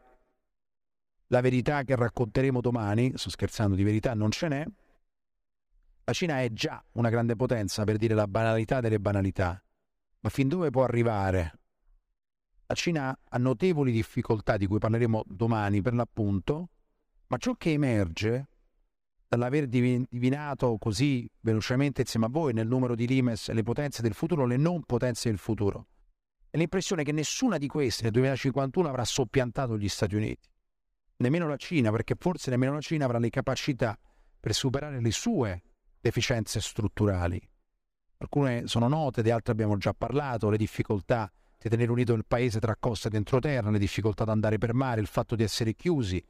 [1.28, 4.66] la verità che racconteremo domani, sto scherzando, di verità non ce n'è.
[6.06, 9.64] La Cina è già una grande potenza, per dire la banalità delle banalità.
[10.22, 11.60] Ma fin dove può arrivare
[12.66, 16.70] la Cina ha notevoli difficoltà di cui parleremo domani per l'appunto,
[17.28, 18.48] ma ciò che emerge
[19.36, 24.46] dall'aver divinato così velocemente insieme a voi nel numero di Limes le potenze del futuro,
[24.46, 25.88] le non potenze del futuro,
[26.50, 30.48] è l'impressione che nessuna di queste nel 2051 avrà soppiantato gli Stati Uniti,
[31.18, 33.98] nemmeno la Cina, perché forse nemmeno la Cina avrà le capacità
[34.40, 35.64] per superare le sue
[36.00, 37.42] deficienze strutturali.
[38.18, 42.60] Alcune sono note, di altre abbiamo già parlato, le difficoltà di tenere unito il paese
[42.60, 46.24] tra costa ed entroterra, le difficoltà ad andare per mare, il fatto di essere chiusi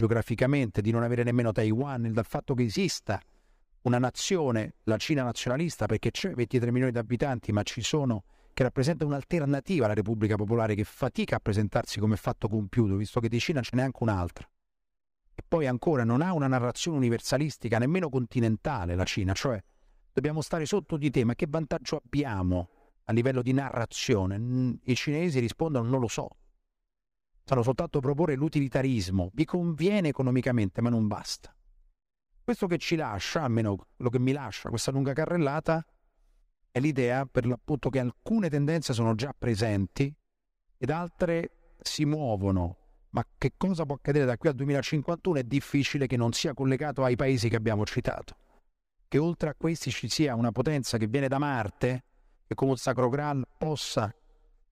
[0.00, 3.20] geograficamente, di non avere nemmeno Taiwan, il fatto che esista
[3.82, 8.62] una nazione, la Cina nazionalista, perché c'è 23 milioni di abitanti, ma ci sono che
[8.62, 13.38] rappresentano un'alternativa alla Repubblica Popolare che fatica a presentarsi come fatto compiuto, visto che di
[13.38, 14.48] Cina ce n'è anche un'altra.
[15.34, 19.62] E poi ancora non ha una narrazione universalistica, nemmeno continentale la Cina, cioè
[20.14, 22.70] dobbiamo stare sotto di te, ma che vantaggio abbiamo
[23.04, 24.78] a livello di narrazione?
[24.82, 26.28] I cinesi rispondono non lo so.
[27.50, 29.30] Sanno soltanto proporre l'utilitarismo.
[29.32, 31.52] Vi conviene economicamente, ma non basta.
[32.44, 35.84] Questo che ci lascia, almeno quello che mi lascia, questa lunga carrellata,
[36.70, 40.14] è l'idea per l'appunto che alcune tendenze sono già presenti
[40.76, 42.76] ed altre si muovono.
[43.10, 47.02] Ma che cosa può accadere da qui al 2051 è difficile che non sia collegato
[47.02, 48.36] ai paesi che abbiamo citato.
[49.08, 52.04] Che oltre a questi ci sia una potenza che viene da Marte,
[52.46, 54.14] che come un sacro Graal possa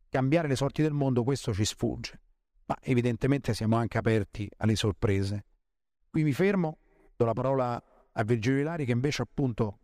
[0.08, 2.20] cambiare le sorti del mondo, questo ci sfugge.
[2.68, 5.44] Ma evidentemente siamo anche aperti alle sorprese.
[6.10, 6.78] Qui mi fermo,
[7.16, 9.78] do la parola a Virgilio Ilari che invece appunto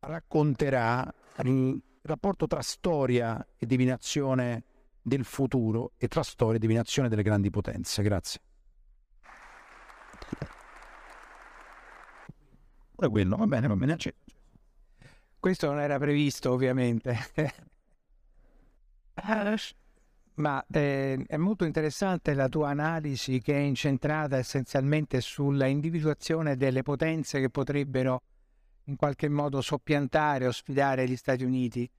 [0.00, 1.10] racconterà
[1.44, 4.64] il rapporto tra storia e divinazione
[5.00, 8.02] del futuro e tra storia e divinazione delle grandi potenze.
[8.02, 8.40] Grazie.
[12.94, 14.24] Quello, va bene, va bene, accetto.
[15.38, 17.16] Questo non era previsto ovviamente.
[20.36, 26.82] Ma eh, è molto interessante la tua analisi che è incentrata essenzialmente sulla individuazione delle
[26.82, 28.22] potenze che potrebbero
[28.84, 31.90] in qualche modo soppiantare o sfidare gli Stati Uniti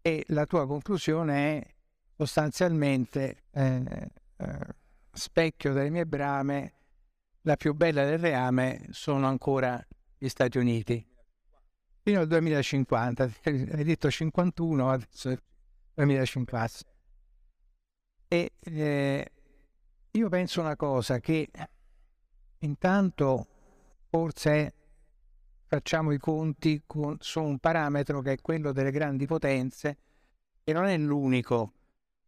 [0.00, 1.74] e la tua conclusione è
[2.16, 4.58] sostanzialmente eh, eh,
[5.12, 6.72] specchio delle mie brame,
[7.42, 9.80] la più bella del reame sono ancora
[10.18, 11.06] gli Stati Uniti
[12.02, 15.38] fino al 2050, hai detto 51, adesso è
[15.94, 16.91] 2050.
[18.32, 19.30] E eh,
[20.12, 21.50] io penso una cosa, che
[22.60, 23.46] intanto
[24.08, 24.74] forse
[25.66, 29.98] facciamo i conti con, su un parametro che è quello delle grandi potenze,
[30.64, 31.74] e non è l'unico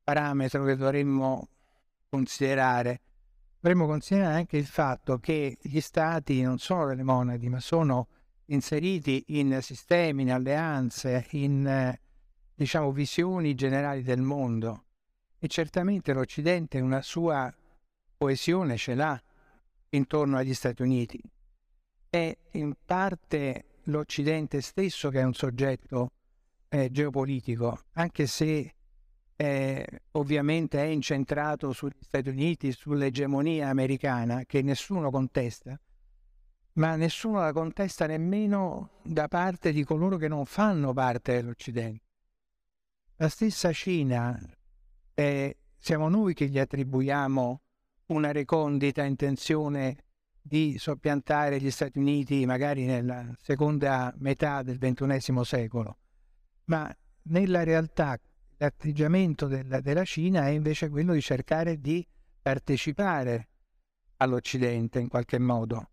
[0.03, 1.49] parametro che dovremmo
[2.11, 3.01] considerare.
[3.59, 8.09] Dovremmo considerare anche il fatto che gli stati non sono delle monadi, ma sono
[8.49, 11.99] inseriti in sistemi, in alleanze, in
[12.55, 14.84] diciamo, visioni generali del mondo.
[15.45, 17.55] E certamente l'Occidente una sua
[18.17, 19.23] coesione ce l'ha
[19.91, 21.23] intorno agli Stati Uniti.
[22.09, 26.13] È in parte l'Occidente stesso che è un soggetto
[26.71, 28.75] eh, geopolitico, anche se
[29.37, 35.79] eh, ovviamente è incentrato sugli Stati Uniti, sull'egemonia americana, che nessuno contesta,
[36.73, 42.03] ma nessuno la contesta nemmeno da parte di coloro che non fanno parte dell'Occidente.
[43.17, 44.41] La stessa Cina,
[45.15, 47.63] eh, siamo noi che gli attribuiamo
[48.07, 50.05] una recondita intenzione
[50.41, 55.99] di soppiantare gli Stati Uniti magari nella seconda metà del XXI secolo,
[56.65, 58.21] ma nella realtà
[58.59, 62.07] l'atteggiamento della, della Cina è invece quello di cercare di
[62.43, 63.49] partecipare
[64.19, 65.91] all'Occidente in qualche modo.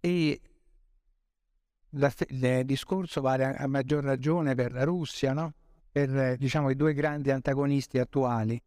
[0.00, 0.40] E
[1.90, 5.54] la, il discorso vale a maggior ragione per la Russia, no?
[5.94, 8.60] Per diciamo, i due grandi antagonisti attuali.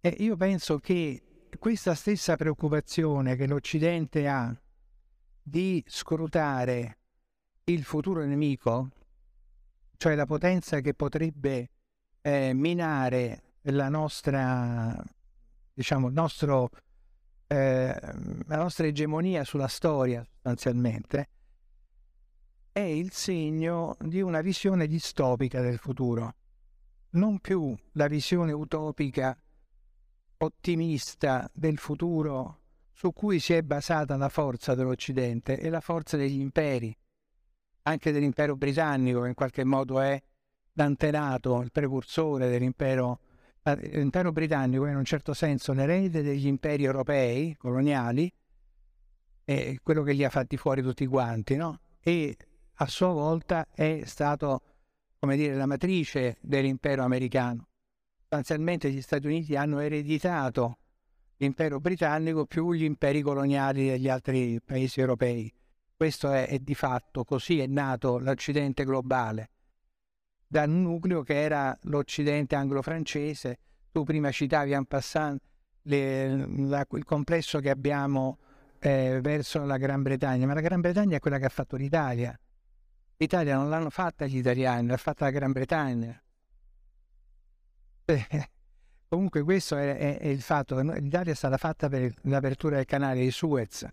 [0.00, 4.52] E io penso che questa stessa preoccupazione che l'Occidente ha
[5.40, 6.98] di scrutare
[7.66, 8.90] il futuro nemico,
[9.96, 11.70] cioè la potenza che potrebbe
[12.20, 13.54] eh, minare
[13.88, 15.00] nostra,
[15.72, 16.68] diciamo, nostro,
[17.46, 17.96] eh,
[18.46, 21.28] la nostra egemonia sulla storia sostanzialmente,
[22.76, 26.34] è il segno di una visione distopica del futuro,
[27.12, 29.34] non più la visione utopica,
[30.36, 32.58] ottimista del futuro
[32.92, 36.94] su cui si è basata la forza dell'Occidente e la forza degli imperi,
[37.84, 40.22] anche dell'impero britannico che in qualche modo è
[40.74, 43.20] l'antenato, il precursore dell'impero
[43.62, 48.30] l'impero britannico è in un certo senso l'erede degli imperi europei coloniali,
[49.44, 51.80] è quello che li ha fatti fuori tutti quanti, no?
[52.02, 52.36] E
[52.78, 54.62] a sua volta è stato,
[55.18, 57.68] come dire, la matrice dell'impero americano.
[58.18, 60.78] Sostanzialmente gli Stati Uniti hanno ereditato
[61.36, 65.52] l'impero britannico più gli imperi coloniali degli altri paesi europei.
[65.96, 69.50] Questo è, è di fatto, così è nato l'Occidente globale,
[70.46, 73.58] da un nucleo che era l'Occidente anglo-francese.
[73.90, 75.40] Tu prima citavi en passant
[75.82, 78.38] le, la, il complesso che abbiamo
[78.80, 82.38] eh, verso la Gran Bretagna, ma la Gran Bretagna è quella che ha fatto l'Italia
[83.18, 86.20] L'Italia non l'hanno fatta gli italiani, l'ha fatta la Gran Bretagna.
[88.04, 88.26] Eh,
[89.08, 92.84] comunque questo è, è, è, il fatto che l'Italia è stata fatta per l'apertura del
[92.84, 93.86] canale di Suez,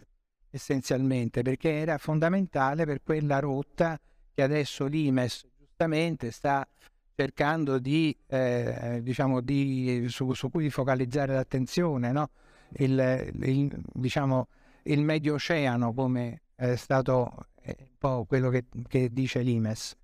[0.50, 4.00] essenzialmente, perché era fondamentale per quella rotta
[4.34, 6.68] che adesso l'Imes giustamente sta
[7.16, 12.30] cercando di, eh, diciamo, di, su, su, cui focalizzare l'attenzione, no?
[12.78, 14.48] il, il, diciamo,
[14.84, 19.96] il Medio Oceano come è stato un po' quello che, che dice l'Imes.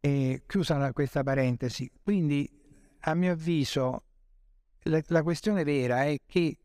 [0.00, 2.48] E chiusa questa parentesi, quindi
[3.00, 4.04] a mio avviso
[4.82, 6.58] la, la questione vera è che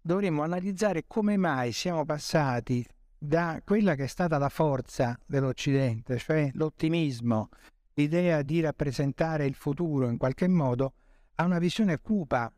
[0.00, 2.86] dovremmo analizzare come mai siamo passati
[3.18, 7.48] da quella che è stata la forza dell'Occidente, cioè l'ottimismo,
[7.94, 10.94] l'idea di rappresentare il futuro in qualche modo,
[11.36, 12.52] a una visione cupa.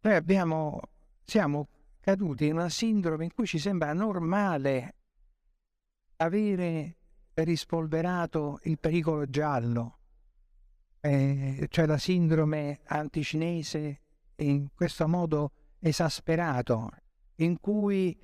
[0.00, 0.80] Noi abbiamo,
[1.24, 1.68] siamo
[2.00, 4.94] caduti in una sindrome in cui ci sembra normale
[6.16, 6.96] avere
[7.34, 9.98] rispolverato il pericolo giallo,
[11.00, 14.00] eh, cioè la sindrome anticinese
[14.36, 16.90] in questo modo esasperato,
[17.36, 18.16] in cui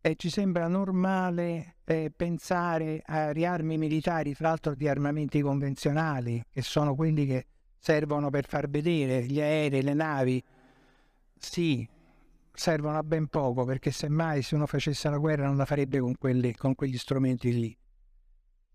[0.00, 6.62] eh, ci sembra normale eh, pensare a riarmi militari, tra l'altro di armamenti convenzionali, che
[6.62, 7.46] sono quelli che
[7.78, 10.42] servono per far vedere gli aerei, le navi.
[11.36, 11.88] Sì,
[12.60, 16.14] servono a ben poco perché semmai se uno facesse la guerra non la farebbe con,
[16.18, 17.78] quelli, con quegli strumenti lì.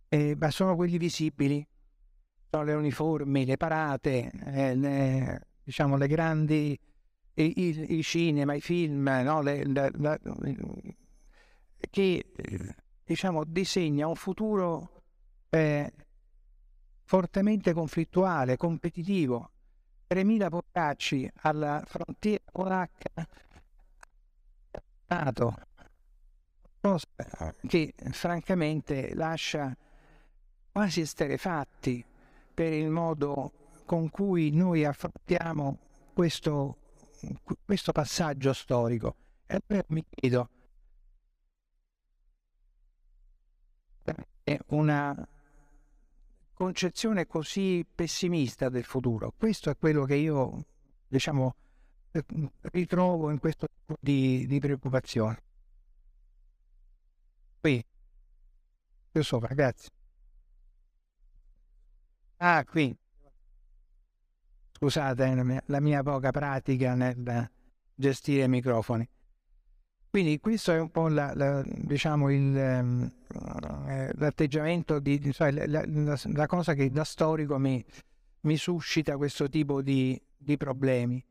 [0.10, 1.66] Eh, ma sono quelli visibili,
[2.50, 6.80] sono le uniformi, le parate, eh, le, diciamo le grandi,
[7.36, 9.44] i, i, i cinema, i film, no?
[9.44, 10.18] le, la, la,
[11.92, 12.26] che
[13.04, 15.04] diciamo disegna un futuro
[15.50, 15.94] eh,
[17.04, 19.52] fortemente conflittuale, competitivo.
[20.10, 23.28] 3.000 portacci alla frontiera polacca
[26.82, 27.08] Cosa
[27.68, 29.76] che francamente lascia
[30.72, 32.06] quasi esterefatti
[32.54, 33.52] per il modo
[33.86, 35.80] con cui noi affrontiamo
[36.14, 36.78] questo,
[37.64, 39.16] questo passaggio storico.
[39.46, 40.50] E allora mi chiedo,
[44.44, 45.28] è una
[46.54, 49.34] concezione così pessimista del futuro.
[49.36, 50.66] Questo è quello che io,
[51.08, 51.56] diciamo,
[52.72, 55.42] ritrovo in questo tipo di, di preoccupazione.
[57.60, 57.84] Qui,
[59.12, 59.90] qui sopra, grazie.
[62.38, 62.96] Ah, qui.
[64.74, 67.50] Scusate la mia, la mia poca pratica nel
[67.96, 69.08] gestire i microfoni.
[70.10, 73.12] Quindi questo è un po' la, la, diciamo il, um,
[74.14, 77.84] l'atteggiamento di, cioè, la, la, cosa che da storico mi,
[78.42, 81.22] mi suscita questo tipo di, di, problemi.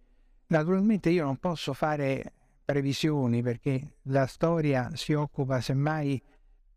[0.47, 2.33] Naturalmente io non posso fare
[2.65, 6.21] previsioni perché la storia si occupa semmai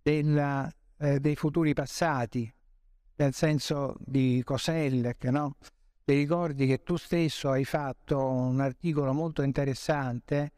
[0.02, 2.52] della, eh, dei futuri passati,
[3.16, 5.56] nel senso di Cosellec, no?
[6.04, 10.52] Ti ricordi che tu stesso hai fatto un articolo molto interessante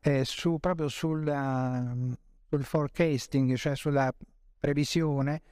[0.00, 1.94] eh, su, proprio sulla,
[2.48, 4.14] sul forecasting, cioè sulla
[4.58, 5.42] previsione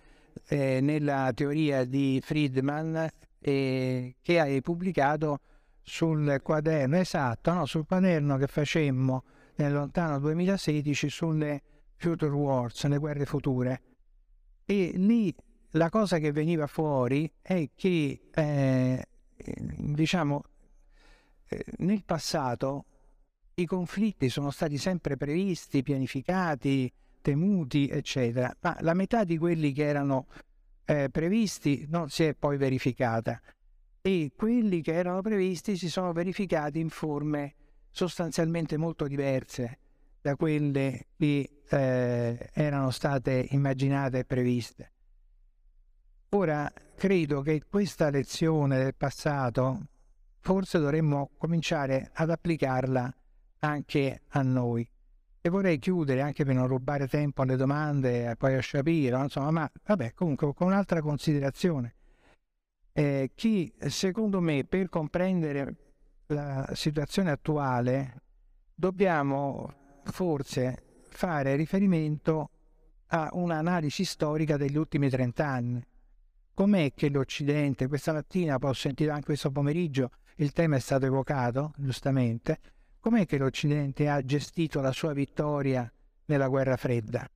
[0.46, 3.09] eh, nella teoria di Friedman
[3.40, 5.40] eh, che hai pubblicato
[5.83, 9.25] sul quaderno, esatto, no, sul quaderno che facemmo
[9.57, 11.62] nel lontano 2016 sulle
[11.97, 13.83] Future Wars, le guerre future.
[14.64, 15.35] E lì
[15.71, 20.43] la cosa che veniva fuori è che, eh, diciamo,
[21.49, 22.85] eh, nel passato
[23.55, 26.90] i conflitti sono stati sempre previsti, pianificati,
[27.21, 30.27] temuti, eccetera, ma la metà di quelli che erano
[30.87, 33.40] eh, previsti non si è poi verificata
[34.03, 37.55] e quelli che erano previsti si sono verificati in forme
[37.91, 39.79] sostanzialmente molto diverse
[40.21, 44.93] da quelle che eh, erano state immaginate e previste.
[46.31, 49.87] Ora, credo che questa lezione del passato
[50.39, 53.15] forse dovremmo cominciare ad applicarla
[53.61, 54.89] anche a noi.
[55.43, 59.73] E vorrei chiudere anche per non rubare tempo alle domande poi a Shapiro, insomma, ma
[59.87, 61.95] vabbè, comunque con un'altra considerazione.
[63.01, 65.75] Eh, chi secondo me per comprendere
[66.27, 68.25] la situazione attuale
[68.75, 72.51] dobbiamo forse fare riferimento
[73.07, 75.83] a un'analisi storica degli ultimi 30 anni.
[76.53, 81.07] Com'è che l'Occidente, questa mattina, poi ho sentito anche questo pomeriggio, il tema è stato
[81.07, 82.59] evocato, giustamente,
[83.01, 85.91] com'è che l'Occidente ha gestito la sua vittoria
[86.27, 87.27] nella guerra fredda?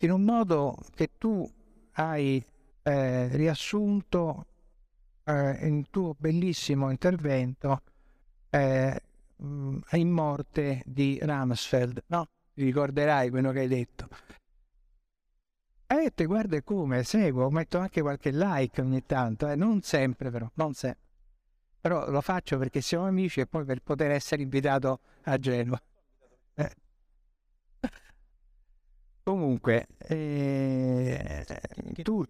[0.00, 1.50] In un modo che tu
[1.92, 2.44] hai
[2.86, 4.46] eh, riassunto
[5.24, 7.82] eh, in tuo bellissimo intervento
[8.50, 9.00] eh,
[9.38, 12.28] in morte di Ramsfeld, no?
[12.54, 14.08] Ti ricorderai quello che hai detto.
[15.88, 19.56] Hai detto, guarda come, seguo, metto anche qualche like ogni tanto, eh?
[19.56, 21.04] non sempre però, non sempre
[21.86, 25.80] però lo faccio perché siamo amici e poi per poter essere invitato a Genova.
[26.54, 26.70] Eh.
[29.22, 31.44] Comunque, eh,
[32.02, 32.24] tu,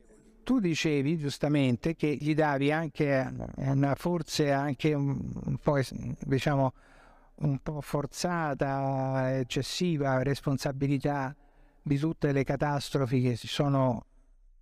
[0.46, 5.80] tu, dicevi giustamente che gli davi anche una, forse anche un, po',
[6.20, 6.72] diciamo,
[7.38, 11.34] un po' forzata, eccessiva responsabilità
[11.82, 14.04] di tutte le catastrofi che, sono,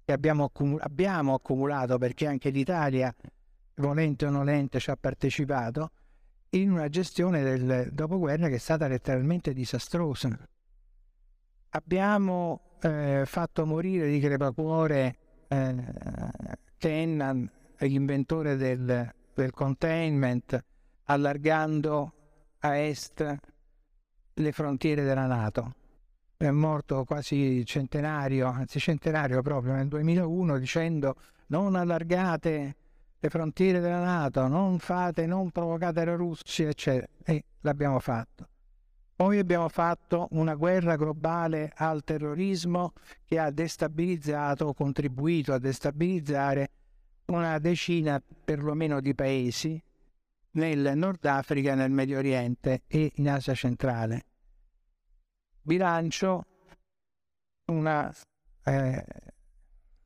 [0.07, 3.15] che abbiamo, abbiamo accumulato, perché anche l'Italia
[3.75, 5.91] volente o nolente ci ha partecipato,
[6.51, 10.35] in una gestione del dopoguerra che è stata letteralmente disastrosa.
[11.69, 15.23] Abbiamo eh, fatto morire di crepacuore eh,
[16.79, 20.63] Kennan, l'inventore del, del containment,
[21.05, 22.13] allargando
[22.61, 23.39] a est
[24.35, 25.75] le frontiere della Nato.
[26.37, 31.15] È morto quasi centenario, anzi centenario proprio nel 2001 dicendo
[31.47, 32.77] non allargate
[33.19, 37.07] le frontiere della Nato, non fate, non provocate la Russia, eccetera.
[37.25, 38.49] E l'abbiamo fatto.
[39.17, 46.71] Poi abbiamo fatto una guerra globale al terrorismo che ha destabilizzato contribuito a destabilizzare
[47.27, 49.81] una decina perlomeno di paesi
[50.53, 54.25] nel Nord Africa, nel Medio Oriente e in Asia centrale.
[55.63, 56.45] Bilancio
[57.67, 58.13] una
[58.65, 59.05] eh,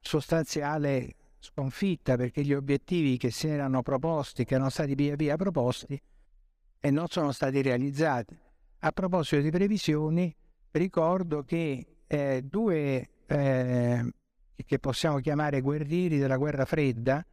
[0.01, 6.01] sostanziale sconfitta perché gli obiettivi che si erano proposti, che erano stati via via proposti
[6.81, 8.38] e non sono stati realizzati.
[8.80, 10.32] A proposito di previsioni,
[10.70, 14.12] ricordo che eh, due eh,
[14.64, 17.24] che possiamo chiamare guerrieri della guerra fredda,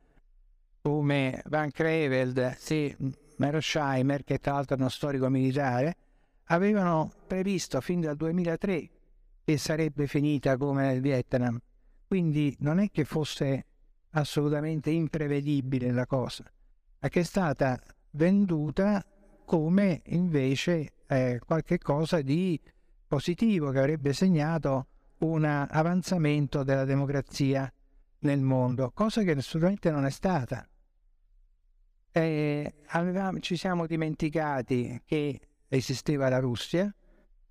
[0.82, 2.98] come Van Creveld e
[3.38, 5.98] Merosheimer, che tra l'altro è uno storico militare,
[6.46, 8.90] avevano previsto fin dal 2003
[9.44, 11.60] che sarebbe finita come nel Vietnam.
[12.08, 13.66] Quindi non è che fosse
[14.12, 16.44] assolutamente imprevedibile la cosa,
[17.00, 17.80] ma che è stata
[18.12, 19.06] venduta
[19.46, 22.60] come invece eh, qualche cosa di
[23.08, 24.88] positivo che avrebbe segnato
[25.20, 27.72] un avanzamento della democrazia
[28.20, 30.68] nel mondo, cosa che assolutamente non è stata.
[32.12, 36.94] Avevamo, ci siamo dimenticati che esisteva la Russia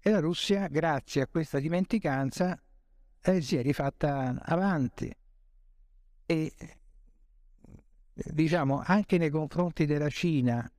[0.00, 2.58] e la Russia, grazie a questa dimenticanza,
[3.20, 5.14] eh, si è rifatta avanti
[6.26, 6.52] e
[8.12, 10.70] diciamo anche nei confronti della Cina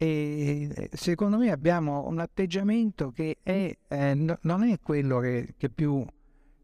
[0.00, 5.68] E secondo me abbiamo un atteggiamento che è, eh, no, non è quello che, che
[5.70, 6.06] più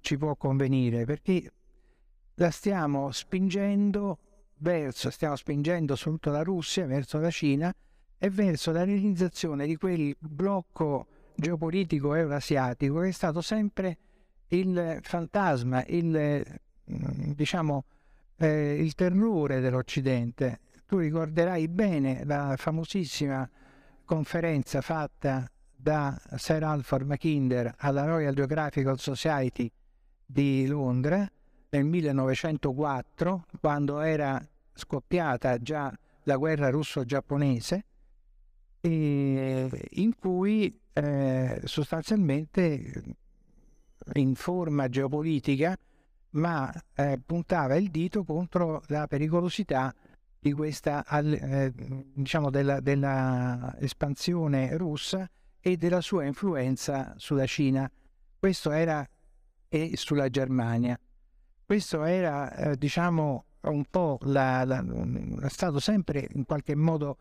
[0.01, 1.53] ci può convenire, perché
[2.35, 4.18] la stiamo spingendo
[4.59, 7.74] verso, stiamo spingendo soprattutto la Russia verso la Cina
[8.18, 13.99] e verso la realizzazione di quel blocco geopolitico eurasiatico che è stato sempre
[14.49, 16.43] il fantasma, il,
[16.91, 17.85] mm, diciamo,
[18.37, 20.61] eh, il terrore dell'Occidente.
[20.87, 23.49] Tu ricorderai bene la famosissima
[24.05, 29.70] conferenza fatta da Sir Alfred Mackinder alla Royal Geographical Society
[30.24, 31.28] di Londra
[31.70, 34.41] nel 1904, quando era
[34.72, 35.93] scoppiata già
[36.24, 37.85] la guerra russo-giapponese,
[38.82, 43.16] in cui eh, sostanzialmente
[44.12, 45.76] in forma geopolitica,
[46.30, 49.95] ma eh, puntava il dito contro la pericolosità
[50.45, 51.73] di questa, eh,
[52.13, 55.27] diciamo, della, della espansione russa
[55.59, 57.91] e della sua influenza sulla Cina.
[58.39, 59.09] Questo era
[59.67, 61.01] e sulla Germania.
[61.65, 64.85] Questo era, eh, diciamo, un po' la, la,
[65.41, 67.17] è stato sempre in qualche modo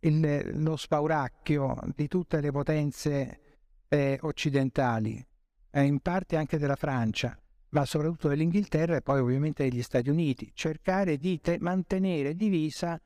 [0.00, 3.40] il, lo spauracchio di tutte le potenze
[3.86, 5.24] eh, occidentali,
[5.70, 7.38] eh, in parte anche della Francia,
[7.70, 13.00] ma soprattutto dell'Inghilterra e poi ovviamente degli Stati Uniti, cercare di te- mantenere divisa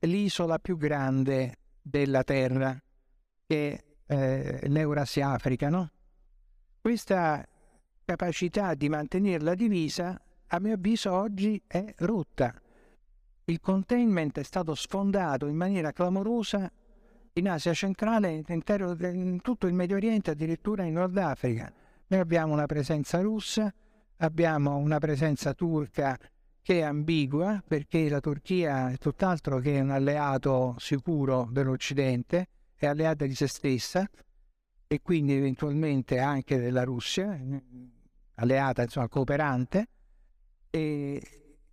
[0.00, 2.80] l'isola più grande della Terra,
[3.46, 5.90] che è eh, l'Eurasia Africa, no?
[6.80, 7.46] Questa
[8.04, 12.54] capacità di mantenerla divisa, a mio avviso, oggi è rotta.
[13.44, 16.70] Il containment è stato sfondato in maniera clamorosa
[17.34, 21.72] in Asia centrale, in tutto il Medio Oriente, addirittura in Nord Africa.
[22.08, 23.72] Noi abbiamo una presenza russa,
[24.20, 26.18] abbiamo una presenza turca
[26.62, 33.26] che è ambigua perché la Turchia è tutt'altro che un alleato sicuro dell'Occidente, è alleata
[33.26, 34.08] di se stessa
[34.86, 37.38] e quindi eventualmente anche della Russia,
[38.34, 39.88] alleata, insomma cooperante.
[40.70, 41.22] E,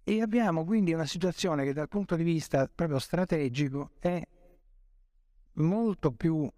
[0.04, 4.22] e abbiamo quindi una situazione che dal punto di vista proprio strategico è
[5.54, 6.50] molto più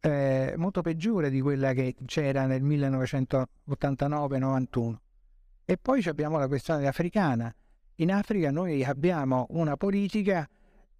[0.00, 4.96] eh, molto peggiore di quella che c'era nel 1989-91.
[5.64, 7.54] E poi abbiamo la questione africana.
[7.96, 10.48] In Africa noi abbiamo una politica,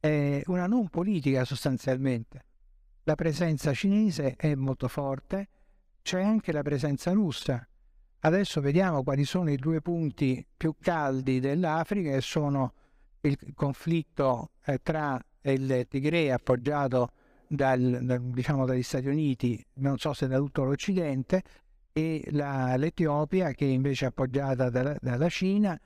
[0.00, 2.44] eh, una non politica sostanzialmente.
[3.02, 5.48] La presenza cinese è molto forte,
[6.00, 7.66] c'è anche la presenza russa.
[8.20, 12.72] Adesso vediamo quali sono i due punti più caldi dell'Africa, che sono
[13.20, 17.10] il conflitto eh, tra il Tigray appoggiato
[17.46, 21.42] dal, dal, diciamo, dagli Stati Uniti, non so se da tutto l'Occidente,
[21.96, 25.80] e la, l'Etiopia che invece è appoggiata dalla, dalla Cina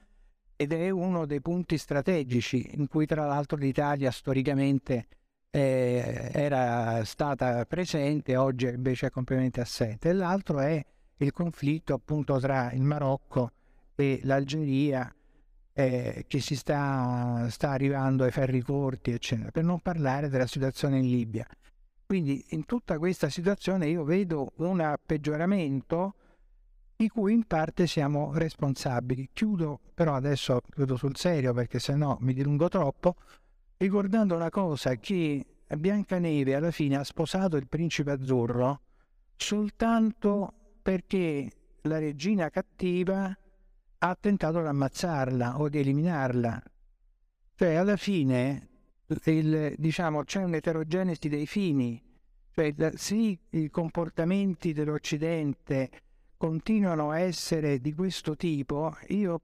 [0.56, 5.06] ed è uno dei punti strategici in cui tra l'altro l'Italia storicamente
[5.50, 10.12] eh, era stata presente, oggi invece è completamente assente.
[10.14, 10.82] L'altro è
[11.18, 13.52] il conflitto appunto tra il Marocco
[13.94, 15.14] e l'Algeria
[15.74, 20.98] eh, che si sta, sta arrivando ai ferri corti, eccetera, per non parlare della situazione
[20.98, 21.46] in Libia.
[22.09, 26.14] Quindi in tutta questa situazione io vedo un peggioramento
[26.96, 29.28] di cui in parte siamo responsabili.
[29.30, 33.16] Chiudo però adesso, chiudo sul serio perché se no mi dilungo troppo,
[33.76, 38.80] ricordando una cosa che Biancaneve alla fine ha sposato il principe azzurro
[39.36, 41.50] soltanto perché
[41.82, 43.36] la regina cattiva
[43.98, 46.62] ha tentato di ammazzarla o di eliminarla.
[47.54, 48.68] Cioè, alla fine,
[49.24, 52.02] il, diciamo, c'è un'eterogenesi dei fini.
[52.50, 55.90] Cioè, sì, i comportamenti dell'Occidente
[56.36, 59.40] continuano a essere di questo tipo, io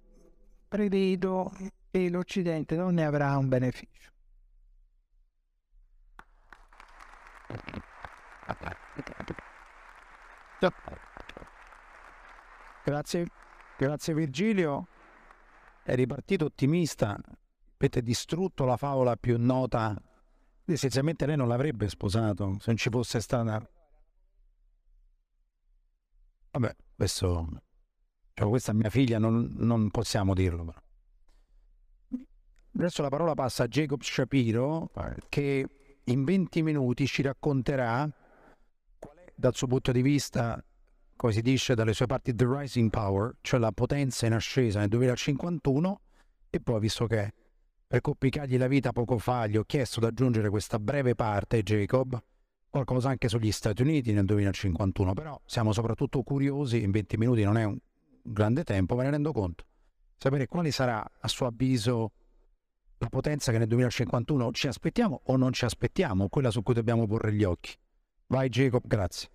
[0.68, 1.52] prevedo
[1.90, 4.10] che l'Occidente non ne avrà un beneficio.
[12.84, 13.26] Grazie.
[13.76, 14.86] Grazie Virgilio,
[15.82, 17.18] è ripartito ottimista,
[17.76, 20.00] avete distrutto la favola più nota,
[20.64, 23.68] essenzialmente lei non l'avrebbe sposato se non ci fosse stata...
[26.50, 27.62] Vabbè, questo...
[28.34, 30.64] Cioè, questa è mia figlia, non, non possiamo dirlo.
[30.64, 30.78] Però.
[32.76, 34.90] Adesso la parola passa a Jacob Shapiro
[35.28, 38.08] che in 20 minuti ci racconterà
[39.36, 40.62] dal suo punto di vista
[41.16, 44.88] come si dice dalle sue parti, The Rising Power, cioè la potenza in ascesa nel
[44.88, 46.00] 2051,
[46.50, 47.32] e poi visto che
[47.94, 52.20] per complicargli la vita poco fa gli ho chiesto di aggiungere questa breve parte, Jacob,
[52.68, 57.56] qualcosa anche sugli Stati Uniti nel 2051, però siamo soprattutto curiosi, in 20 minuti non
[57.56, 57.78] è un
[58.20, 59.64] grande tempo, me ne rendo conto,
[60.16, 62.10] sapere quale sarà a suo avviso
[62.98, 67.06] la potenza che nel 2051 ci aspettiamo o non ci aspettiamo, quella su cui dobbiamo
[67.06, 67.76] porre gli occhi.
[68.26, 69.28] Vai Jacob, grazie.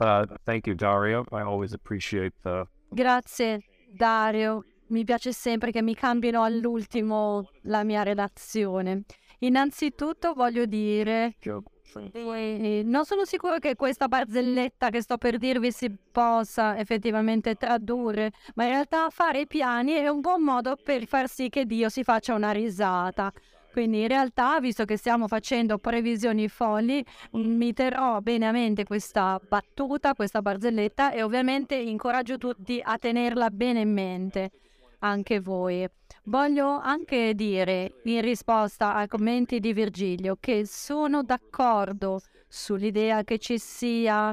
[0.00, 1.26] Uh, thank you, Dario.
[1.30, 2.66] I always appreciate the.
[2.88, 3.60] Grazie,
[3.92, 4.64] Dario.
[4.88, 9.04] Mi piace sempre che mi cambino all'ultimo la mia relazione.
[9.40, 11.36] Innanzitutto voglio dire
[12.12, 18.32] eh, non sono sicuro che questa barzelletta che sto per dirvi si possa effettivamente tradurre,
[18.54, 21.88] ma in realtà fare i piani è un buon modo per far sì che Dio
[21.88, 23.32] si faccia una risata.
[23.72, 29.40] Quindi in realtà, visto che stiamo facendo previsioni folli, mi terrò bene a mente questa
[29.46, 34.50] battuta, questa barzelletta e ovviamente incoraggio tutti a tenerla bene in mente,
[35.00, 35.86] anche voi.
[36.24, 42.20] Voglio anche dire, in risposta ai commenti di Virgilio, che sono d'accordo
[42.52, 44.32] sull'idea che ci sia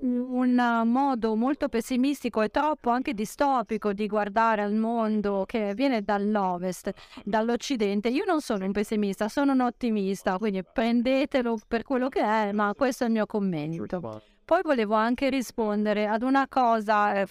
[0.00, 6.90] un modo molto pessimistico e troppo anche distopico di guardare al mondo che viene dall'ovest,
[7.22, 8.08] dall'occidente.
[8.08, 12.72] Io non sono un pessimista, sono un ottimista, quindi prendetelo per quello che è, ma
[12.74, 14.22] questo è il mio commento.
[14.42, 17.26] Poi volevo anche rispondere ad una cosa eh,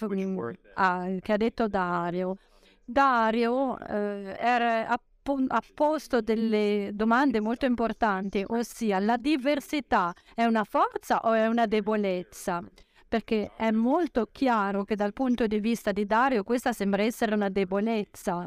[1.20, 2.36] che ha detto Dario.
[2.82, 4.88] Dario eh, era,
[5.48, 11.66] ha, posto delle domande molto importanti, ossia la diversità è una forza o è una
[11.66, 12.62] debolezza?
[13.08, 17.48] Perché è molto chiaro che dal punto di vista di Dario questa sembra essere una
[17.48, 18.46] debolezza,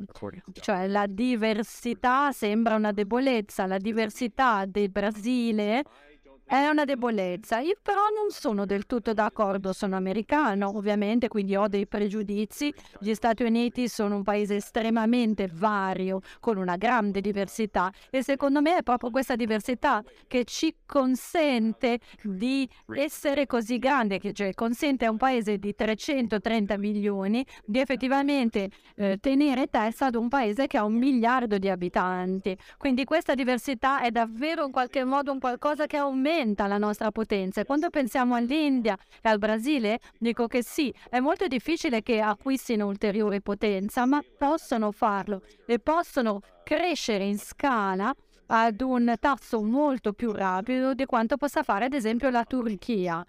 [0.62, 5.84] cioè la diversità sembra una debolezza, la diversità del Brasile
[6.60, 7.60] è una debolezza.
[7.60, 12.72] Io però non sono del tutto d'accordo, sono americano ovviamente, quindi ho dei pregiudizi.
[13.00, 18.78] Gli Stati Uniti sono un paese estremamente vario, con una grande diversità e secondo me
[18.78, 25.10] è proprio questa diversità che ci consente di essere così grande, che cioè consente a
[25.10, 30.84] un paese di 330 milioni di effettivamente eh, tenere testa ad un paese che ha
[30.84, 32.56] un miliardo di abitanti.
[32.78, 37.12] Quindi questa diversità è davvero in qualche modo un qualcosa che aumenta aumenta la nostra
[37.12, 37.62] potenza.
[37.62, 42.86] E quando pensiamo all'India e al Brasile, dico che sì, è molto difficile che acquistino
[42.86, 48.14] ulteriore potenza, ma possono farlo e possono crescere in scala
[48.48, 53.26] ad un tasso molto più rapido di quanto possa fare ad esempio la Turchia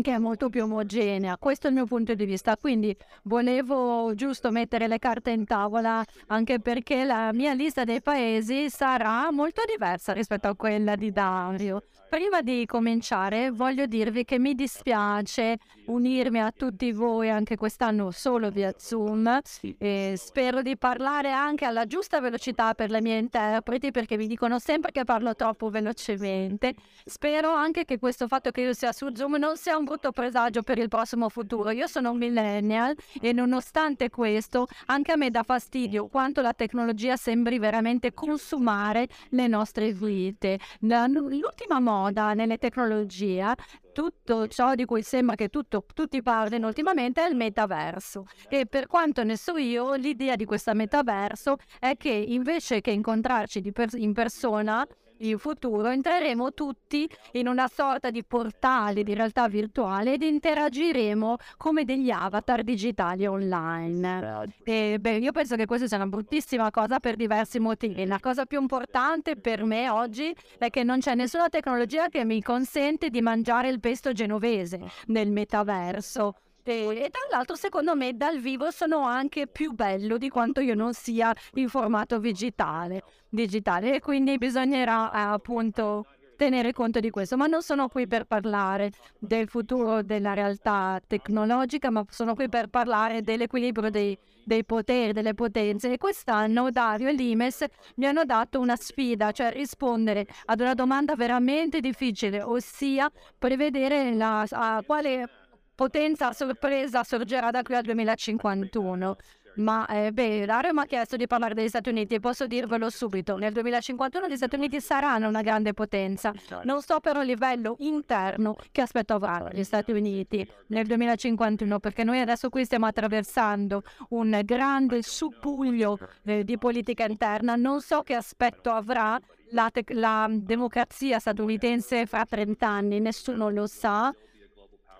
[0.00, 1.36] che è molto più omogenea.
[1.36, 2.56] Questo è il mio punto di vista.
[2.56, 8.70] Quindi volevo giusto mettere le carte in tavola anche perché la mia lista dei paesi
[8.70, 11.82] sarà molto diversa rispetto a quella di Dario.
[12.12, 15.56] Prima di cominciare voglio dirvi che mi dispiace
[15.86, 19.40] unirmi a tutti voi anche quest'anno solo via Zoom
[19.78, 24.58] e spero di parlare anche alla giusta velocità per le mie interpreti perché mi dicono
[24.58, 26.74] sempre che parlo troppo velocemente.
[27.06, 30.60] Spero anche che questo fatto che io sia su Zoom non sia un brutto presagio
[30.60, 31.70] per il prossimo futuro.
[31.70, 37.16] Io sono un millennial e nonostante questo anche a me dà fastidio quanto la tecnologia
[37.16, 40.58] sembri veramente consumare le nostre vite.
[40.80, 43.54] L'ultima moda moda, nelle tecnologie,
[43.92, 48.24] tutto ciò di cui sembra che tutto, tutti parlino ultimamente è il metaverso.
[48.48, 53.72] E per quanto ne so io, l'idea di questo metaverso è che invece che incontrarci
[53.72, 54.86] per- in persona,
[55.22, 61.84] in futuro entreremo tutti in una sorta di portale di realtà virtuale ed interagiremo come
[61.84, 64.54] degli avatar digitali online.
[64.64, 68.06] E, beh, io penso che questa sia una bruttissima cosa per diversi motivi.
[68.06, 72.42] La cosa più importante per me oggi è che non c'è nessuna tecnologia che mi
[72.42, 76.34] consente di mangiare il pesto genovese nel metaverso.
[76.64, 80.94] E, tra l'altro, secondo me, dal vivo sono anche più bello di quanto io non
[80.94, 83.02] sia in formato digitale.
[83.28, 86.06] digitale e quindi bisognerà eh, appunto
[86.36, 91.90] tenere conto di questo, ma non sono qui per parlare del futuro della realtà tecnologica,
[91.90, 95.92] ma sono qui per parlare dell'equilibrio dei, dei poteri, delle potenze.
[95.92, 97.64] E quest'anno Dario e Limes
[97.96, 103.08] mi hanno dato una sfida, cioè rispondere ad una domanda veramente difficile, ossia
[103.38, 105.28] prevedere la, a quale
[105.74, 109.16] potenza sorpresa sorgerà da qui al 2051.
[109.54, 112.88] Ma eh, beh, Dario mi ha chiesto di parlare degli Stati Uniti e posso dirvelo
[112.88, 113.36] subito.
[113.36, 116.32] Nel 2051 gli Stati Uniti saranno una grande potenza.
[116.62, 122.04] Non so però a livello interno che aspetto avranno gli Stati Uniti nel 2051 perché
[122.04, 127.54] noi adesso qui stiamo attraversando un grande subbuglio eh, di politica interna.
[127.56, 129.20] Non so che aspetto avrà
[129.50, 134.14] la, te- la democrazia statunitense fra 30 anni, nessuno lo sa.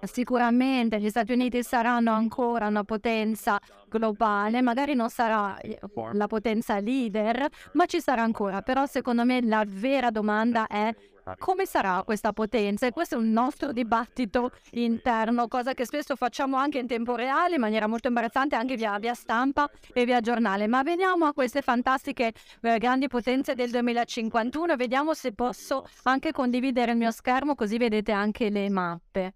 [0.05, 5.79] Sicuramente gli Stati Uniti saranno ancora una potenza globale, magari non sarà eh,
[6.13, 8.63] la potenza leader, ma ci sarà ancora.
[8.63, 10.93] Però secondo me la vera domanda è
[11.39, 12.87] come sarà questa potenza?
[12.87, 17.55] E questo è un nostro dibattito interno, cosa che spesso facciamo anche in tempo reale,
[17.55, 20.67] in maniera molto imbarazzante, anche via, via stampa e via giornale.
[20.67, 26.93] Ma veniamo a queste fantastiche eh, grandi potenze del 2051, vediamo se posso anche condividere
[26.93, 29.35] il mio schermo, così vedete anche le mappe.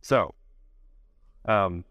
[0.00, 0.34] So,
[1.44, 1.84] um,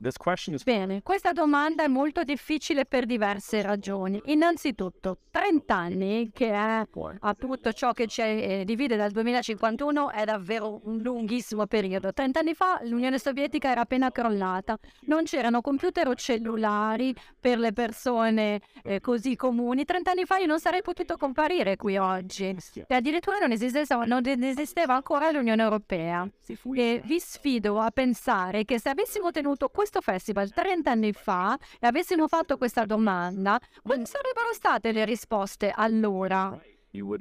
[0.00, 4.20] is Bene, questa domanda è molto difficile per diverse ragioni.
[4.26, 6.86] Innanzitutto, 30 anni, che è
[7.20, 12.12] appunto ciò che ci eh, divide dal 2051, è davvero un lunghissimo periodo.
[12.12, 17.72] 30 anni fa l'Unione Sovietica era appena crollata, non c'erano computer o cellulari per le
[17.72, 19.84] persone eh, così comuni.
[19.84, 22.54] 30 anni fa io non sarei potuto comparire qui oggi
[22.86, 26.28] e addirittura non esisteva, non esisteva ancora l'Unione Europea.
[26.74, 31.86] E vi sfido a pensare che se avessimo tenuto questo festival 30 anni fa e
[31.86, 36.58] avessimo fatto questa domanda, quali sarebbero state le risposte allora?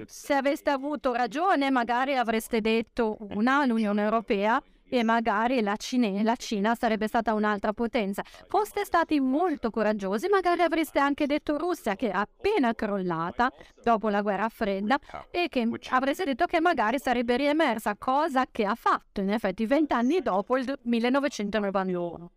[0.06, 4.62] Se aveste avuto ragione, magari avreste detto una, l'Unione Europea,
[4.98, 8.22] e magari la, Cine- la Cina sarebbe stata un'altra potenza.
[8.48, 13.52] Foste stati molto coraggiosi, magari avreste anche detto Russia, che è appena crollata
[13.82, 15.00] dopo la guerra fredda,
[15.32, 20.22] e che avreste detto che magari sarebbe riemersa, cosa che ha fatto in effetti vent'anni
[20.22, 22.32] dopo il 1991.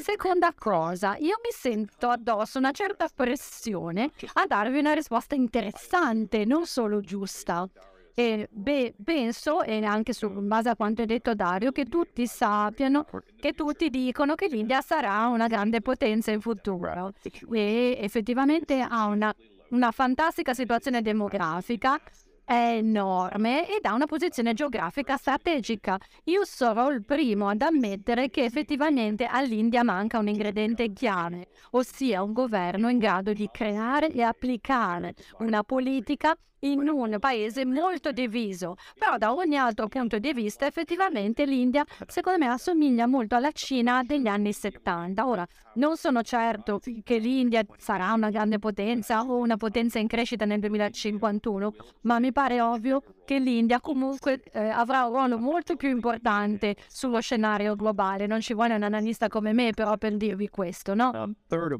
[0.00, 6.66] Seconda cosa, io mi sento addosso una certa pressione a darvi una risposta interessante, non
[6.66, 7.68] solo giusta.
[8.14, 13.06] E beh, penso, e anche su base a quanto ha detto Dario, che tutti sappiano,
[13.38, 17.12] che tutti dicono che l'India sarà una grande potenza in futuro.
[17.52, 19.34] E effettivamente ha una,
[19.70, 22.00] una fantastica situazione demografica,
[22.48, 25.98] è enorme ed ha una posizione geografica strategica.
[26.24, 32.32] Io sarò il primo ad ammettere che effettivamente all'India manca un ingrediente chiave, ossia un
[32.32, 38.76] governo in grado di creare e applicare una politica in un paese molto diviso.
[38.98, 44.02] Però da ogni altro punto di vista effettivamente l'India secondo me assomiglia molto alla Cina
[44.02, 45.26] degli anni 70.
[45.26, 50.44] Ora, non sono certo che l'India sarà una grande potenza o una potenza in crescita
[50.44, 55.88] nel 2051, ma mi pare ovvio che l'India comunque eh, avrà un ruolo molto più
[55.88, 58.26] importante sullo scenario globale.
[58.26, 61.10] Non ci vuole un analista come me però per dirvi questo, no?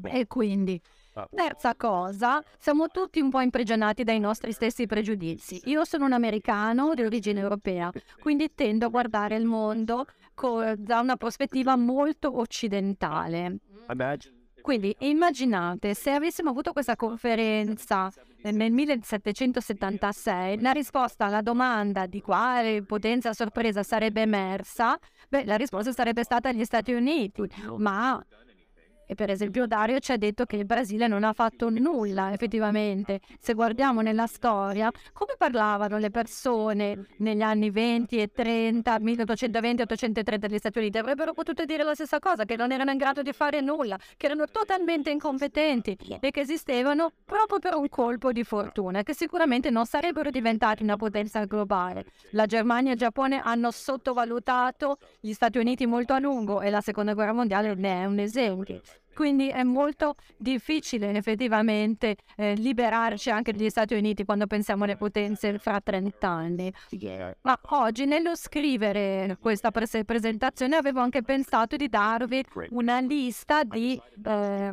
[0.09, 0.79] E quindi,
[1.33, 5.61] terza cosa, siamo tutti un po' imprigionati dai nostri stessi pregiudizi.
[5.65, 10.99] Io sono un americano di origine europea, quindi tendo a guardare il mondo co- da
[10.99, 13.57] una prospettiva molto occidentale.
[14.61, 18.11] Quindi immaginate se avessimo avuto questa conferenza
[18.43, 24.97] nel 1776, la risposta alla domanda di quale potenza sorpresa sarebbe emersa,
[25.29, 28.23] beh, la risposta sarebbe stata gli Stati Uniti, ma
[29.09, 33.21] e per esempio Dario ci ha detto che il Brasile non ha fatto nulla effettivamente.
[33.39, 39.83] Se guardiamo nella storia, come parlavano le persone negli anni 20 e 30, 1820 e
[39.83, 40.99] 830 degli Stati Uniti?
[40.99, 44.27] Avrebbero potuto dire la stessa cosa, che non erano in grado di fare nulla, che
[44.27, 49.87] erano totalmente incompetenti e che esistevano proprio per un colpo di fortuna, che sicuramente non
[49.87, 52.05] sarebbero diventati una potenza globale.
[52.33, 56.81] La Germania e il Giappone hanno sottovalutato gli Stati Uniti molto a lungo e la
[56.81, 58.81] Seconda Guerra Mondiale ne è un esempio.
[59.19, 65.59] Quindi è molto difficile effettivamente eh, liberarci anche degli Stati Uniti quando pensiamo alle potenze
[65.59, 66.73] fra 30 anni.
[67.41, 74.01] Ma oggi nello scrivere questa pres- presentazione avevo anche pensato di darvi una lista di,
[74.23, 74.71] eh,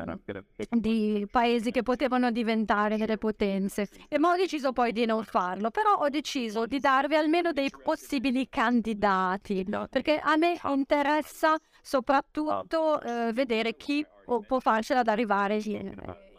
[0.70, 3.88] di paesi che potevano diventare delle potenze.
[4.08, 7.72] E ma ho deciso poi di non farlo però ho deciso di darvi almeno dei
[7.82, 15.60] possibili candidati perché a me interessa soprattutto eh, vedere chi può farcela ad arrivare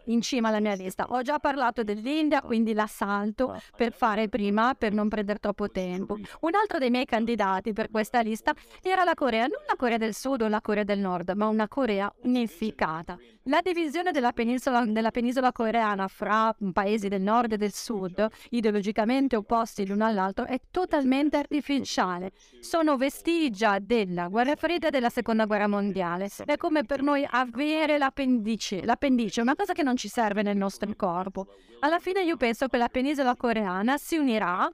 [0.08, 1.06] in, cima alla mia lista.
[1.10, 6.18] Ho già parlato dell'India quindi la salto per fare prima per non prendere troppo tempo.
[6.42, 10.14] Un altro dei miei candidati per questa lista era la Corea non la Corea del
[10.14, 13.18] Sud o la Corea del Nord ma una Corea unificata.
[13.50, 19.38] La divisione della penisola, della penisola coreana fra paesi del nord e del sud, ideologicamente
[19.38, 22.32] opposti l'uno all'altro, è totalmente artificiale.
[22.60, 26.30] Sono vestigia della guerra fredda e della seconda guerra mondiale.
[26.44, 30.94] È come per noi avere l'appendice, l'appendice, una cosa che non ci serve nel nostro
[30.96, 31.48] corpo.
[31.80, 34.70] Alla fine io penso che la penisola coreana si unirà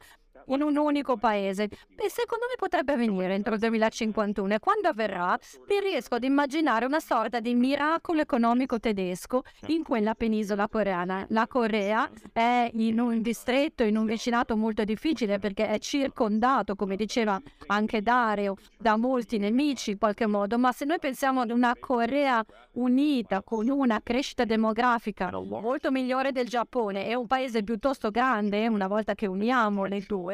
[0.47, 1.63] in un unico paese.
[1.63, 5.37] E secondo me potrebbe avvenire entro il 2051 e quando avverrà
[5.67, 11.25] vi riesco ad immaginare una sorta di miracolo economico tedesco in quella penisola coreana.
[11.29, 16.95] La Corea è in un distretto, in un vicinato molto difficile perché è circondato, come
[16.95, 21.75] diceva anche Dario, da molti nemici in qualche modo, ma se noi pensiamo ad una
[21.79, 28.67] Corea unita con una crescita demografica molto migliore del Giappone e un paese piuttosto grande,
[28.67, 30.32] una volta che uniamo le due,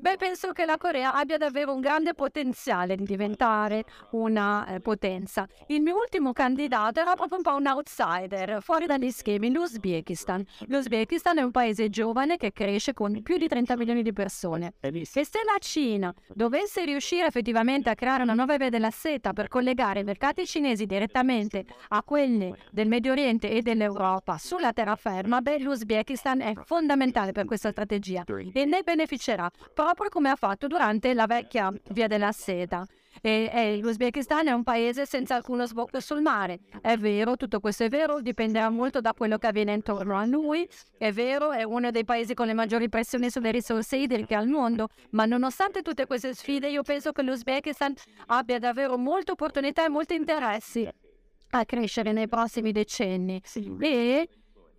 [0.00, 5.44] Beh, penso che la Corea abbia davvero un grande potenziale di diventare una eh, potenza.
[5.66, 10.44] Il mio ultimo candidato era proprio un po' un outsider, fuori dagli schemi, l'Uzbekistan.
[10.66, 14.74] L'Uzbekistan è un paese giovane che cresce con più di 30 milioni di persone.
[14.78, 19.48] E se la Cina dovesse riuscire effettivamente a creare una nuova via della seta per
[19.48, 25.58] collegare i mercati cinesi direttamente a quelli del Medio Oriente e dell'Europa sulla terraferma, beh,
[25.58, 28.22] l'Uzbekistan è fondamentale per questa strategia
[28.52, 29.50] e ne beneficerà
[29.94, 32.86] proprio come ha fatto durante la vecchia via della seta.
[33.20, 36.60] E, e l'Uzbekistan è un paese senza alcuno sbocco sul mare.
[36.80, 40.68] È vero, tutto questo è vero, dipenderà molto da quello che avviene intorno a lui.
[40.96, 44.88] È vero, è uno dei paesi con le maggiori pressioni sulle risorse idriche al mondo,
[45.10, 47.94] ma nonostante tutte queste sfide, io penso che l'Uzbekistan
[48.26, 50.88] abbia davvero molte opportunità e molti interessi
[51.50, 53.42] a crescere nei prossimi decenni.
[53.80, 54.28] E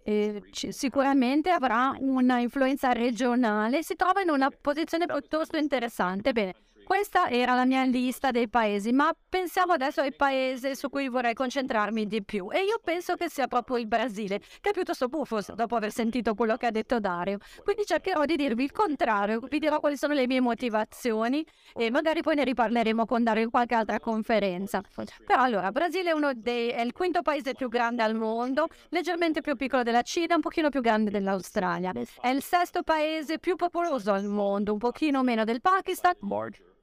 [0.04, 6.32] eh, sicuramente avrà una influenza regionale, si trova in una posizione piuttosto interessante.
[6.32, 6.54] Bene,
[6.89, 11.35] questa era la mia lista dei paesi, ma pensiamo adesso ai paesi su cui vorrei
[11.35, 12.49] concentrarmi di più.
[12.51, 16.33] E io penso che sia proprio il Brasile, che è piuttosto buffo dopo aver sentito
[16.33, 17.37] quello che ha detto Dario.
[17.63, 22.23] Quindi cercherò di dirvi il contrario, vi dirò quali sono le mie motivazioni e magari
[22.23, 24.81] poi ne riparleremo con Dario in qualche altra conferenza.
[25.27, 29.55] Però allora, Brasile è, dei, è il quinto paese più grande al mondo, leggermente più
[29.55, 31.91] piccolo della Cina, un pochino più grande dell'Australia.
[32.19, 36.15] È il sesto paese più popoloso al mondo, un pochino meno del Pakistan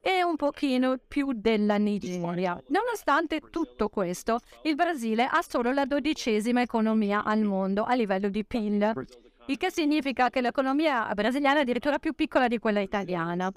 [0.07, 2.63] e un pochino più della Nigeria.
[2.69, 8.45] Nonostante tutto questo, il Brasile ha solo la dodicesima economia al mondo a livello di
[8.45, 9.07] PIL,
[9.47, 13.51] il che significa che l'economia brasiliana è addirittura più piccola di quella italiana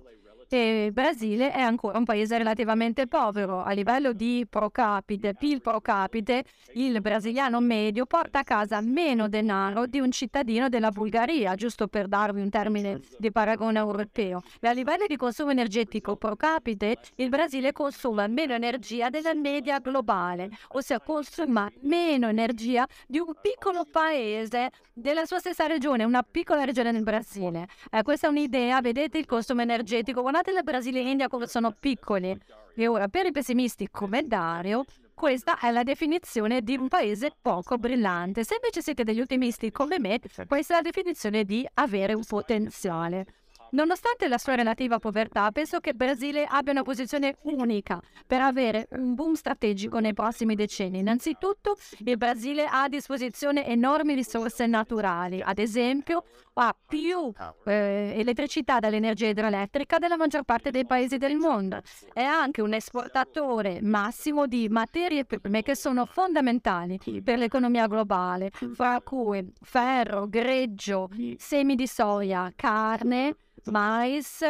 [0.55, 5.61] e il Brasile è ancora un paese relativamente povero a livello di pro capite, PIL
[5.61, 6.43] pro capite,
[6.73, 12.07] il brasiliano medio porta a casa meno denaro di un cittadino della Bulgaria, giusto per
[12.07, 14.41] darvi un termine di paragone europeo.
[14.59, 19.79] E a livello di consumo energetico pro capite, il Brasile consuma meno energia della media
[19.79, 26.63] globale, ossia consuma meno energia di un piccolo paese della sua stessa regione, una piccola
[26.63, 27.67] regione del Brasile.
[27.91, 31.75] Eh, questa è un'idea, vedete il consumo energetico, guardate la Brasile e l'India come sono
[31.77, 32.37] piccoli.
[32.75, 37.77] E ora, per i pessimisti come Dario, questa è la definizione di un paese poco
[37.77, 38.45] brillante.
[38.45, 43.25] Se invece siete degli ottimisti come me, questa è la definizione di avere un potenziale.
[43.72, 48.88] Nonostante la sua relativa povertà, penso che il Brasile abbia una posizione unica per avere
[48.91, 50.99] un boom strategico nei prossimi decenni.
[50.99, 57.32] Innanzitutto, il Brasile ha a disposizione enormi risorse naturali, ad esempio ha più
[57.65, 61.82] eh, elettricità dall'energia idroelettrica della maggior parte dei paesi del mondo.
[62.11, 68.99] È anche un esportatore massimo di materie prime che sono fondamentali per l'economia globale, fra
[69.01, 73.36] cui ferro, greggio, semi di soia, carne,
[73.66, 74.43] mais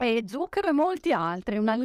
[0.00, 1.76] e zucchero e molti altri, una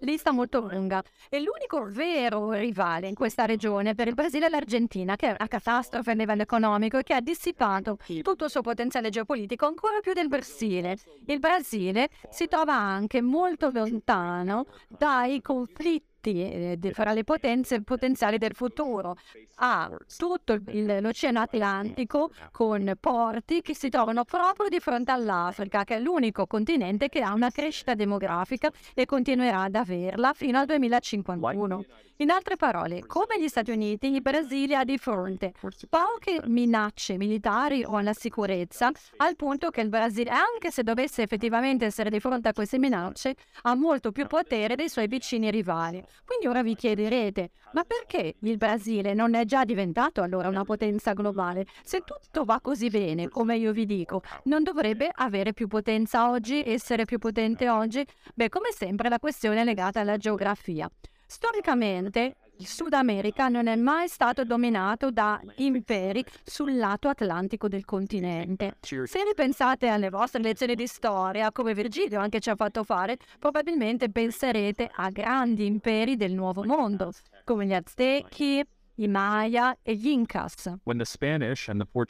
[0.00, 1.02] lista molto lunga.
[1.28, 5.48] E l'unico vero rivale in questa regione per il Brasile è l'Argentina, che è una
[5.48, 10.12] catastrofe a livello economico e che ha dissipato tutto il suo potenziale geopolitico ancora più
[10.12, 10.98] del Brasile.
[11.26, 18.54] Il Brasile si trova anche molto lontano dai conflitti eh, fra le potenze potenziali del
[18.54, 19.16] futuro.
[19.56, 25.96] Ha tutto il, l'Oceano Atlantico con porti che si trovano proprio di fronte all'Africa, che
[25.96, 31.84] è l'unico continente che ha una crescita demografica e continuerà ad averla fino al 2051.
[32.16, 35.52] In altre parole, come gli Stati Uniti, il Brasile ha di fronte
[35.88, 41.86] poche minacce militari o alla sicurezza, al punto che il Brasile, anche se dovesse effettivamente
[41.86, 46.04] essere di fronte a queste minacce, ha molto più potere dei suoi vicini rivali.
[46.24, 51.12] Quindi ora vi chiederete, ma perché il Brasile non è già diventato allora una potenza
[51.12, 51.66] globale?
[51.82, 56.62] Se tutto va così bene, come io vi dico, non dovrebbe avere più potenza oggi,
[56.64, 58.06] essere più potente oggi?
[58.34, 60.90] Beh, come sempre la questione è legata alla geografia.
[61.26, 67.84] Storicamente il Sud America non è mai stato dominato da imperi sul lato atlantico del
[67.84, 68.76] continente.
[68.80, 74.10] Se ripensate alle vostre lezioni di storia, come Virgilio anche ci ha fatto fare, probabilmente
[74.10, 77.12] penserete a grandi imperi del Nuovo Mondo,
[77.44, 78.64] come gli Aztechi,
[79.02, 80.72] i Maya e gli Incas.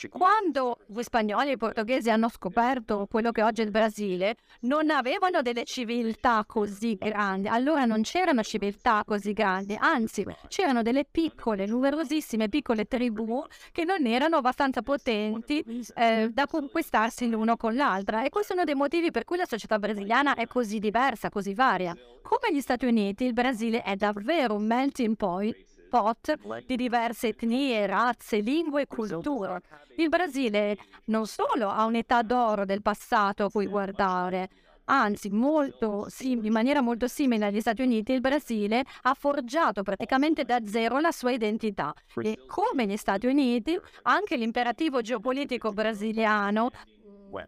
[0.09, 4.91] Quando gli spagnoli e i portoghesi hanno scoperto quello che oggi è il Brasile, non
[4.91, 11.67] avevano delle civiltà così grandi, allora non c'erano civiltà così grandi, anzi c'erano delle piccole,
[11.67, 15.65] numerosissime piccole tribù che non erano abbastanza potenti
[15.95, 19.47] eh, da conquistarsi l'uno con l'altra e questo è uno dei motivi per cui la
[19.47, 21.95] società brasiliana è così diversa, così varia.
[22.23, 25.57] Come gli Stati Uniti, il Brasile è davvero un melting point
[25.93, 26.35] pot
[26.65, 29.61] di diverse etnie, razze, lingue e culture.
[29.99, 34.49] Il Brasile non solo ha un'età d'oro del passato a cui guardare,
[34.85, 40.45] anzi molto sim- in maniera molto simile agli Stati Uniti, il Brasile ha forgiato praticamente
[40.45, 41.93] da zero la sua identità.
[42.23, 46.71] E come gli Stati Uniti anche l'imperativo geopolitico brasiliano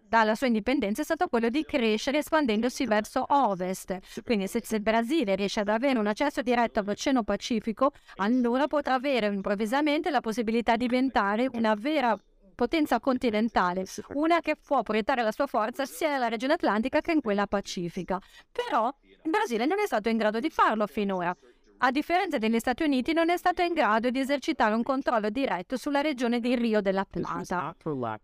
[0.07, 4.23] dalla sua indipendenza è stato quello di crescere espandendosi verso ovest.
[4.23, 8.95] Quindi se, se il Brasile riesce ad avere un accesso diretto all'Oceano Pacifico, allora potrà
[8.95, 12.19] avere improvvisamente la possibilità di diventare una vera
[12.55, 17.21] potenza continentale, una che può proiettare la sua forza sia nella regione atlantica che in
[17.21, 18.21] quella pacifica.
[18.51, 21.35] Però il Brasile non è stato in grado di farlo finora.
[21.79, 25.77] A differenza degli Stati Uniti, non è stato in grado di esercitare un controllo diretto
[25.77, 27.75] sulla regione di Rio della Plata.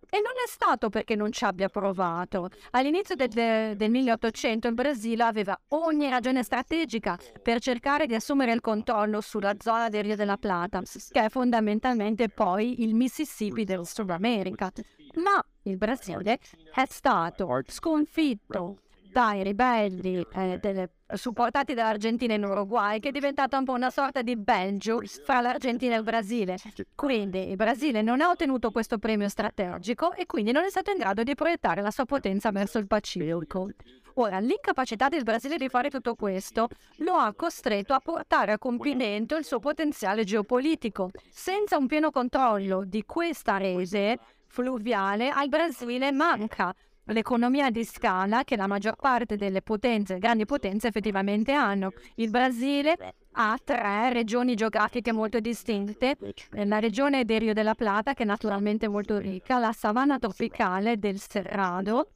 [0.09, 2.49] E non è stato perché non ci abbia provato.
[2.71, 8.61] All'inizio del, del 1800 il Brasile aveva ogni ragione strategica per cercare di assumere il
[8.61, 10.81] controllo sulla zona del Rio della Plata,
[11.11, 14.71] che è fondamentalmente poi il Mississippi del Sud America.
[15.17, 16.39] Ma il Brasile
[16.73, 18.79] è stato sconfitto
[19.11, 24.23] dai ribelli eh, delle, supportati dall'Argentina in Uruguay, che è diventata un po' una sorta
[24.23, 26.57] di Belgio fra l'Argentina e il Brasile.
[26.95, 30.99] Quindi il Brasile non ha ottenuto questo premio strategico e quindi non è stato in
[30.99, 33.69] grado di proiettare la sua potenza verso il Pacifico.
[34.15, 39.37] Ora, l'incapacità del Brasile di fare tutto questo lo ha costretto a portare a compimento
[39.37, 41.11] il suo potenziale geopolitico.
[41.31, 46.75] Senza un pieno controllo di questa rete fluviale, al Brasile manca
[47.05, 51.93] l'economia di scala che la maggior parte delle potenze, grandi potenze effettivamente hanno.
[52.17, 52.97] Il Brasile
[53.33, 56.17] ha tre regioni geografiche molto distinte,
[56.51, 61.21] la regione del Rio della Plata che è naturalmente molto ricca, la savana tropicale del
[61.21, 62.11] Cerrado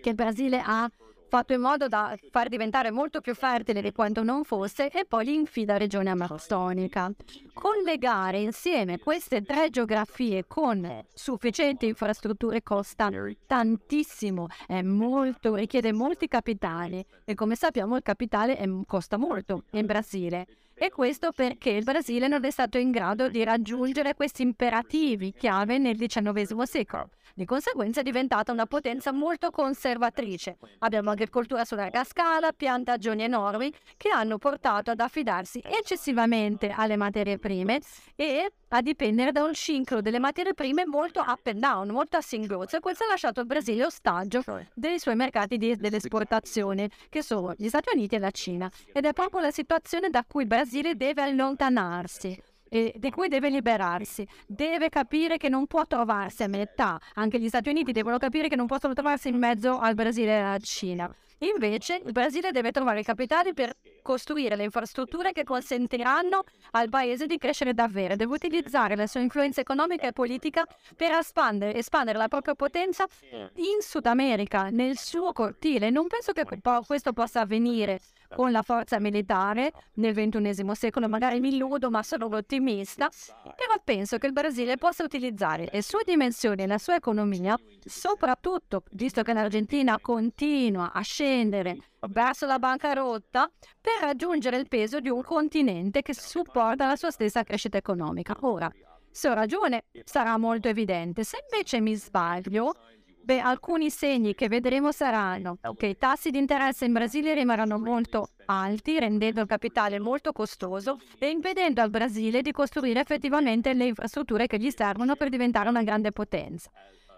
[0.00, 0.90] che il Brasile ha
[1.30, 5.26] fatto in modo da far diventare molto più fertile di quanto non fosse, e poi
[5.26, 7.10] l'infida regione amazzonica.
[7.54, 13.08] Collegare insieme queste tre geografie con sufficienti infrastrutture costa
[13.46, 14.48] tantissimo,
[14.82, 20.46] molto, richiede molti capitali e come sappiamo il capitale è, costa molto in Brasile.
[20.82, 25.76] E questo perché il Brasile non è stato in grado di raggiungere questi imperativi chiave
[25.76, 27.10] nel XIX secolo.
[27.34, 30.56] Di conseguenza è diventata una potenza molto conservatrice.
[30.78, 37.38] Abbiamo agricoltura su larga scala, piantagioni enormi che hanno portato ad affidarsi eccessivamente alle materie
[37.38, 37.80] prime
[38.16, 42.20] e a dipendere da un ciclo delle materie prime molto up and down, molto a
[42.20, 44.42] singolozzo e questo ha lasciato il Brasile ostaggio
[44.74, 49.12] dei suoi mercati di, dell'esportazione che sono gli Stati Uniti e la Cina ed è
[49.12, 54.26] proprio la situazione da cui il Brasile deve allontanarsi e di cui deve liberarsi.
[54.46, 56.98] Deve capire che non può trovarsi a metà.
[57.14, 60.40] Anche gli Stati Uniti devono capire che non possono trovarsi in mezzo al Brasile e
[60.40, 61.12] alla Cina.
[61.42, 66.42] Invece il Brasile deve trovare i capitali per costruire le infrastrutture che consentiranno
[66.72, 68.14] al paese di crescere davvero.
[68.14, 73.06] Deve utilizzare la sua influenza economica e politica per espandere, espandere la propria potenza
[73.54, 75.88] in Sud America, nel suo cortile.
[75.88, 76.44] Non penso che
[76.86, 78.00] questo possa avvenire
[78.34, 83.08] con la forza militare nel XXI secolo, magari mi illudo, ma sono un ottimista,
[83.42, 88.84] però penso che il Brasile possa utilizzare le sue dimensioni e la sua economia, soprattutto
[88.92, 91.76] visto che l'Argentina continua a scendere
[92.08, 93.50] verso la bancarotta,
[93.80, 98.36] per raggiungere il peso di un continente che supporta la sua stessa crescita economica.
[98.40, 98.70] Ora,
[99.10, 101.24] se ho ragione, sarà molto evidente.
[101.24, 102.74] Se invece mi sbaglio,
[103.22, 108.30] Beh, alcuni segni che vedremo saranno che i tassi di interesse in Brasile rimarranno molto
[108.46, 114.46] alti, rendendo il capitale molto costoso e impedendo al Brasile di costruire effettivamente le infrastrutture
[114.46, 116.70] che gli servono per diventare una grande potenza.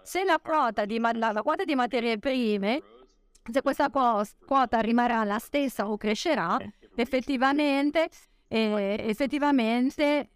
[0.02, 2.82] Se la quota di, la, quota di materie prime,
[3.50, 6.58] se questa quota rimarrà la stessa o crescerà,
[6.96, 8.08] effettivamente,
[8.48, 10.30] eh, effettivamente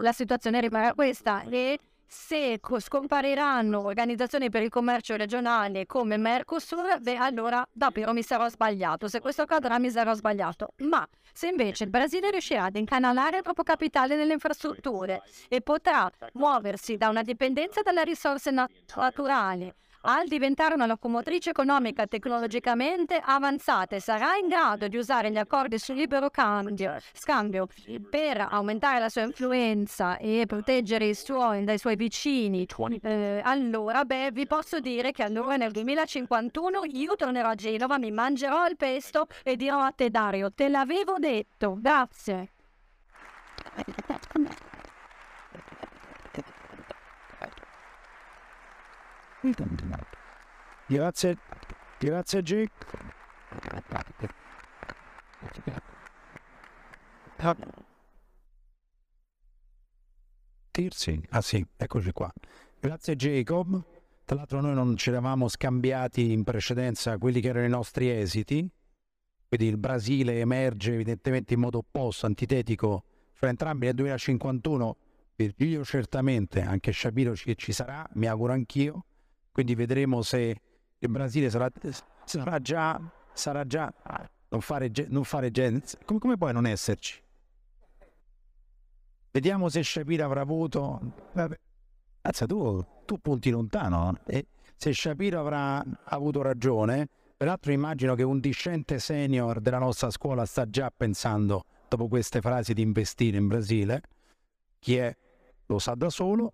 [0.00, 1.78] la situazione rimarrà questa e
[2.12, 9.06] se scompariranno organizzazioni per il commercio regionale come Mercosur, beh allora davvero mi sarò sbagliato.
[9.06, 10.72] Se questo accadrà mi sarò sbagliato.
[10.78, 16.10] Ma se invece il Brasile riuscirà ad incanalare il proprio capitale nelle infrastrutture e potrà
[16.32, 23.98] muoversi da una dipendenza dalle risorse nat- naturali al diventare una locomotrice economica tecnologicamente avanzata
[23.98, 27.66] sarà in grado di usare gli accordi sul libero cambio, scambio
[28.08, 32.66] per aumentare la sua influenza e proteggere i suoi dai suoi vicini,
[33.02, 38.10] eh, allora beh, vi posso dire che allora nel 2051 io tornerò a Genova, mi
[38.10, 42.48] mangerò il pesto e dirò a te Dario, te l'avevo detto, grazie.
[50.86, 51.38] Grazie,
[51.98, 52.72] grazie Jake.
[60.70, 62.30] Tirsi, ah sì, eccoci qua.
[62.78, 63.82] Grazie Jacob.
[64.26, 68.68] Tra l'altro noi non ci eravamo scambiati in precedenza quelli che erano i nostri esiti,
[69.48, 74.96] quindi il Brasile emerge evidentemente in modo opposto, antitetico fra entrambi nel 2051.
[75.34, 79.06] Virgilio certamente, anche Shapiro ci, ci sarà, mi auguro anch'io
[79.52, 80.60] quindi vedremo se
[80.98, 81.70] il Brasile sarà,
[82.24, 83.00] sarà già,
[83.32, 83.92] sarà già
[84.50, 85.96] non fare, non fare Gens.
[86.04, 87.20] Come, come puoi non esserci?
[89.32, 91.00] Vediamo se Shapiro avrà avuto.
[91.32, 91.58] Vabbè.
[92.46, 94.18] Tu, tu punti lontano.
[94.26, 94.46] E
[94.76, 100.68] se Shapiro avrà avuto ragione, peraltro immagino che un discente senior della nostra scuola sta
[100.68, 104.02] già pensando, dopo queste frasi, di investire in Brasile.
[104.78, 105.16] Chi è
[105.66, 106.52] lo sa da solo.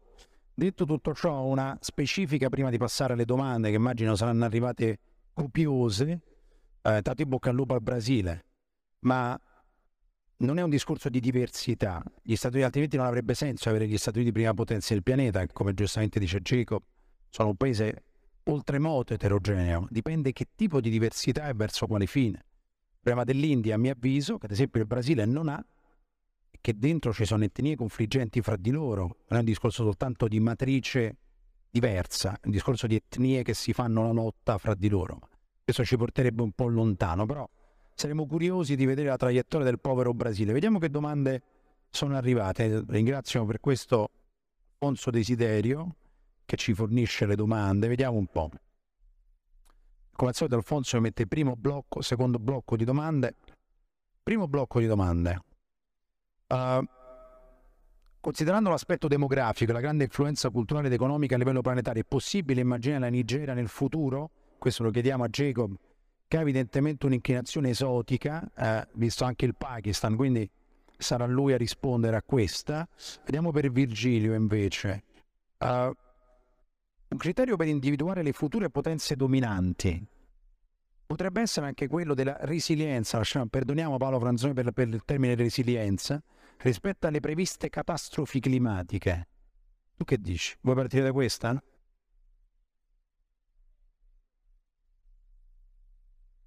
[0.58, 4.98] Detto tutto ciò, una specifica prima di passare alle domande, che immagino saranno arrivate
[5.34, 6.22] copiose,
[6.80, 8.46] eh, tanto in bocca al lupo al Brasile,
[9.00, 9.38] ma
[10.38, 12.02] non è un discorso di diversità.
[12.22, 15.46] Gli Stati Uniti altrimenti non avrebbe senso avere gli Stati Uniti prima potenza del pianeta,
[15.48, 16.80] come giustamente dice Jacob,
[17.28, 18.04] sono un paese
[18.44, 22.38] oltremoto eterogeneo, dipende che tipo di diversità e verso quale fine.
[22.38, 25.62] Il problema dell'India, a mio avviso, che ad esempio il Brasile non ha,
[26.60, 30.40] che dentro ci sono etnie confliggenti fra di loro, non è un discorso soltanto di
[30.40, 31.16] matrice
[31.70, 35.18] diversa, è un discorso di etnie che si fanno la lotta fra di loro.
[35.62, 37.48] Questo ci porterebbe un po' lontano, però
[37.94, 40.52] saremo curiosi di vedere la traiettoria del povero Brasile.
[40.52, 41.42] Vediamo che domande
[41.90, 42.84] sono arrivate.
[42.86, 44.10] Ringrazio per questo
[44.74, 45.96] Alfonso Desiderio
[46.44, 47.88] che ci fornisce le domande.
[47.88, 48.50] Vediamo un po'.
[50.12, 53.34] Come al solito Alfonso mette primo blocco, secondo blocco di domande.
[54.22, 55.42] Primo blocco di domande.
[56.48, 56.84] Uh,
[58.20, 62.60] considerando l'aspetto demografico e la grande influenza culturale ed economica a livello planetario, è possibile
[62.60, 64.30] immaginare la Nigeria nel futuro?
[64.58, 65.74] Questo lo chiediamo a Jacob,
[66.26, 70.48] che ha evidentemente un'inclinazione esotica, eh, visto anche il Pakistan, quindi
[70.96, 72.88] sarà lui a rispondere a questa.
[73.24, 75.04] Vediamo per Virgilio invece.
[75.58, 75.94] Uh,
[77.08, 80.14] un criterio per individuare le future potenze dominanti
[81.06, 86.20] potrebbe essere anche quello della resilienza, perdoniamo Paolo Franzoni per, per il termine resilienza,
[86.58, 89.28] rispetto alle previste catastrofi climatiche.
[89.96, 90.56] Tu che dici?
[90.60, 91.62] Vuoi partire da questa?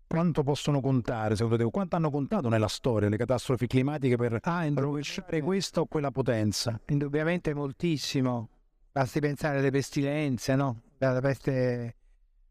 [0.07, 1.69] Quanto possono contare, secondo te?
[1.69, 6.79] Quanto hanno contato nella storia le catastrofi climatiche per ah, rovesciare questa o quella potenza?
[6.87, 8.49] Indubbiamente moltissimo.
[8.91, 10.81] Basti pensare alle pestilenze, no?
[10.97, 11.95] La peste,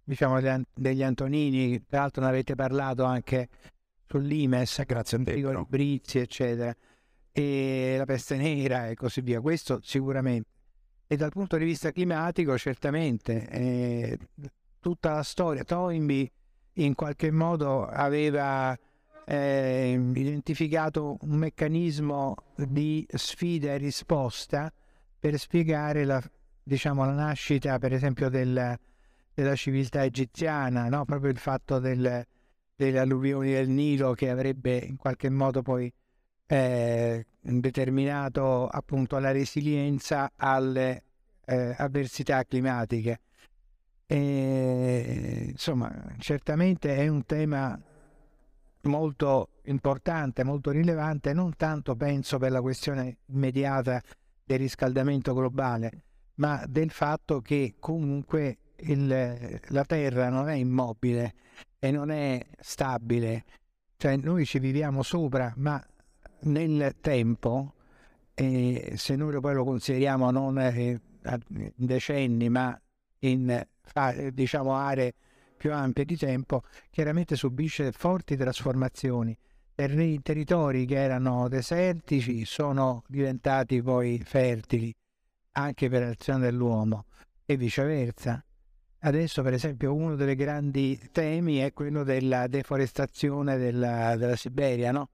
[0.04, 0.38] diciamo,
[0.72, 3.48] degli Antonini, tra l'altro ne avete parlato anche
[4.06, 5.64] sull'Imes, grazie a te.
[5.68, 6.74] Brizzi, eccetera
[7.32, 9.40] e la peste nera e così via.
[9.40, 10.48] Questo sicuramente.
[11.06, 14.18] E dal punto di vista climatico, certamente, eh,
[14.80, 16.30] tutta la storia, Toynbee
[16.74, 18.78] in qualche modo aveva
[19.24, 24.72] eh, identificato un meccanismo di sfida e risposta
[25.18, 26.22] per spiegare la,
[26.62, 28.78] diciamo, la nascita, per esempio, del,
[29.34, 31.04] della civiltà egiziana, no?
[31.04, 32.26] proprio il fatto del,
[32.74, 35.92] delle alluvioni del Nilo che avrebbe in qualche modo poi
[36.48, 41.02] eh, determinato appunto la resilienza alle
[41.44, 43.20] eh, avversità climatiche.
[44.06, 47.78] E, insomma, certamente è un tema
[48.82, 54.02] molto importante, molto rilevante, non tanto penso per la questione immediata
[54.44, 56.04] del riscaldamento globale,
[56.36, 61.34] ma del fatto che comunque il, la Terra non è immobile
[61.78, 63.44] e non è stabile,
[63.98, 65.84] cioè noi ci viviamo sopra, ma
[66.40, 67.74] nel tempo,
[68.34, 71.00] eh, se noi poi lo consideriamo non eh,
[71.48, 72.80] in decenni ma
[73.20, 73.66] in
[74.32, 75.14] diciamo, aree
[75.56, 79.36] più ampie di tempo, chiaramente subisce forti trasformazioni.
[79.74, 84.94] Terri- territori che erano desertici sono diventati poi fertili
[85.52, 87.06] anche per l'azione dell'uomo
[87.44, 88.42] e viceversa.
[89.00, 95.10] Adesso, per esempio, uno dei grandi temi è quello della deforestazione della, della Siberia, no?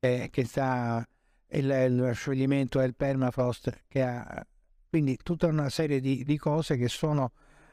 [0.00, 1.06] Eh, che sta
[1.48, 4.46] il, il, scioglimento del permafrost che ha
[4.88, 7.30] quindi tutta una serie di, di, cose che sono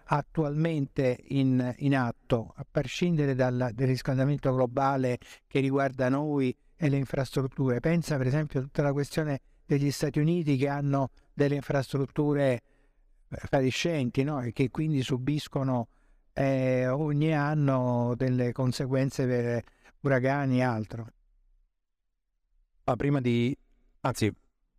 [0.09, 5.17] attualmente in, in atto, a prescindere dal, dal riscaldamento globale
[5.47, 7.79] che riguarda noi e le infrastrutture.
[7.79, 12.61] Pensa per esempio a tutta la questione degli Stati Uniti che hanno delle infrastrutture
[13.29, 14.41] fatiscenti no?
[14.41, 15.87] e che quindi subiscono
[16.33, 19.63] eh, ogni anno delle conseguenze per
[20.01, 21.07] uragani e altro.
[22.87, 23.55] Ma prima di...
[24.01, 24.33] anzi,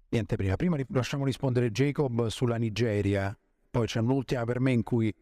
[0.09, 0.57] niente prima.
[0.57, 3.39] Prima lasciamo rispondere Jacob sulla Nigeria.
[3.71, 5.15] Poi c'è un'ultima per me in cui mi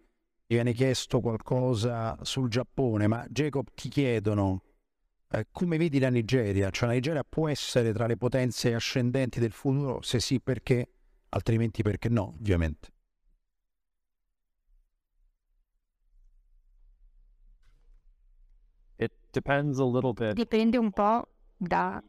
[0.46, 3.08] viene chiesto qualcosa sul Giappone.
[3.08, 4.62] Ma Jacob ti chiedono
[5.28, 6.70] eh, come vedi la Nigeria?
[6.70, 10.00] Cioè la Nigeria può essere tra le potenze ascendenti del futuro?
[10.02, 10.88] Se sì, perché?
[11.30, 12.90] Altrimenti perché no, ovviamente.
[20.34, 22.00] Dipende un po' da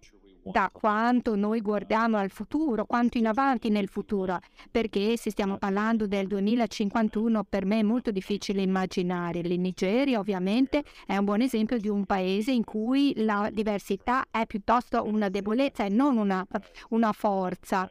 [0.52, 4.40] da quanto noi guardiamo al futuro, quanto in avanti nel futuro,
[4.72, 9.44] perché se stiamo parlando del 2051 per me è molto difficile immaginare.
[9.44, 14.46] La Nigeria ovviamente è un buon esempio di un paese in cui la diversità è
[14.46, 16.46] piuttosto una debolezza e non una,
[16.90, 17.90] una forza.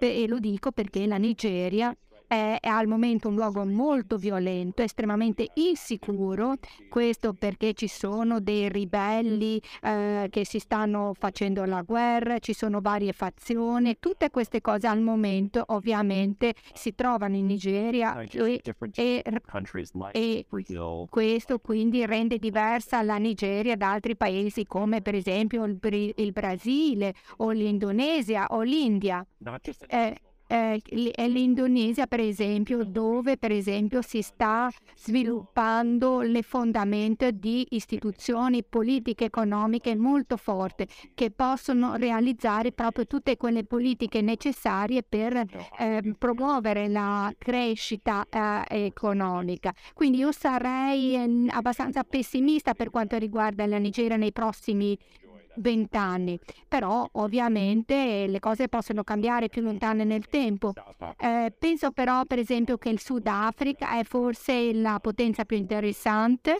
[0.00, 1.94] E lo dico perché la Nigeria
[2.28, 6.54] è, è al momento un luogo molto violento, estremamente insicuro,
[6.88, 12.80] questo perché ci sono dei ribelli eh, che si stanno facendo la guerra, ci sono
[12.80, 18.60] varie fazioni, tutte queste cose al momento ovviamente si trovano in Nigeria e,
[18.94, 19.22] e,
[20.12, 20.46] e
[21.08, 25.78] questo quindi rende diversa la Nigeria da altri paesi come per esempio il,
[26.16, 29.24] il Brasile o l'Indonesia o l'India.
[29.88, 30.16] Eh,
[30.48, 30.80] eh,
[31.12, 39.26] è l'Indonesia, per esempio, dove per esempio si sta sviluppando le fondamenta di istituzioni politiche
[39.26, 45.44] economiche molto forti che possono realizzare proprio tutte quelle politiche necessarie per
[45.78, 49.72] eh, promuovere la crescita eh, economica.
[49.92, 54.96] Quindi io sarei eh, abbastanza pessimista per quanto riguarda la Nigeria nei prossimi
[55.56, 60.72] vent'anni, però ovviamente le cose possono cambiare più lontane nel tempo.
[61.18, 66.58] Eh, penso però per esempio che il Sudafrica è forse la potenza più interessante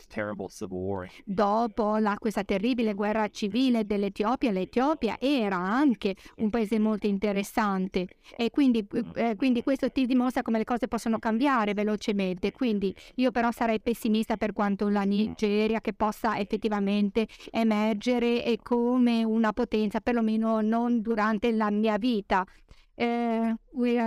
[1.25, 4.51] dopo la, questa terribile guerra civile dell'Etiopia.
[4.51, 8.85] L'Etiopia era anche un paese molto interessante e quindi,
[9.15, 12.51] eh, quindi questo ti dimostra come le cose possono cambiare velocemente.
[12.51, 18.88] Quindi io però sarei pessimista per quanto la Nigeria che possa effettivamente emergere e con
[18.89, 22.43] come una potenza, perlomeno non durante la mia vita.
[22.95, 23.55] Eh,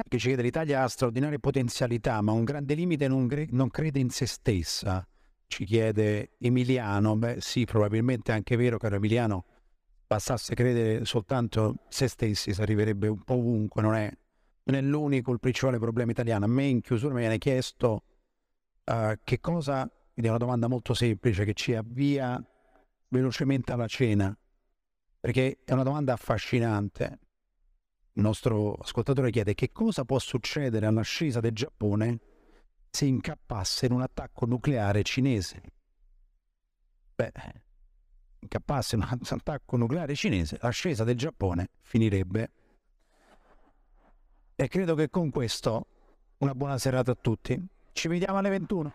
[0.08, 4.00] che ci chiede l'Italia ha straordinarie potenzialità, ma un grande limite non, cre- non crede
[4.00, 5.06] in se stessa.
[5.46, 7.16] Ci chiede Emiliano.
[7.16, 9.44] Beh, sì, probabilmente è anche vero, caro Emiliano.
[10.08, 13.82] Bastasse credere soltanto se stessi, si arriverebbe un po' ovunque.
[13.82, 14.12] Non è,
[14.64, 16.44] non è l'unico, il principale problema italiano.
[16.44, 18.02] A me in chiusura mi viene chiesto
[18.84, 22.44] uh, che cosa, quindi è una domanda molto semplice che ci avvia
[23.08, 24.36] velocemente alla cena
[25.22, 27.20] perché è una domanda affascinante.
[28.14, 32.18] Il nostro ascoltatore chiede che cosa può succedere all'ascesa del Giappone
[32.90, 35.62] se incappasse in un attacco nucleare cinese.
[37.14, 37.32] Beh,
[38.40, 42.50] incappasse in un attacco nucleare cinese, l'ascesa del Giappone finirebbe.
[44.56, 45.86] E credo che con questo
[46.38, 47.64] una buona serata a tutti.
[47.92, 48.92] Ci vediamo alle 21.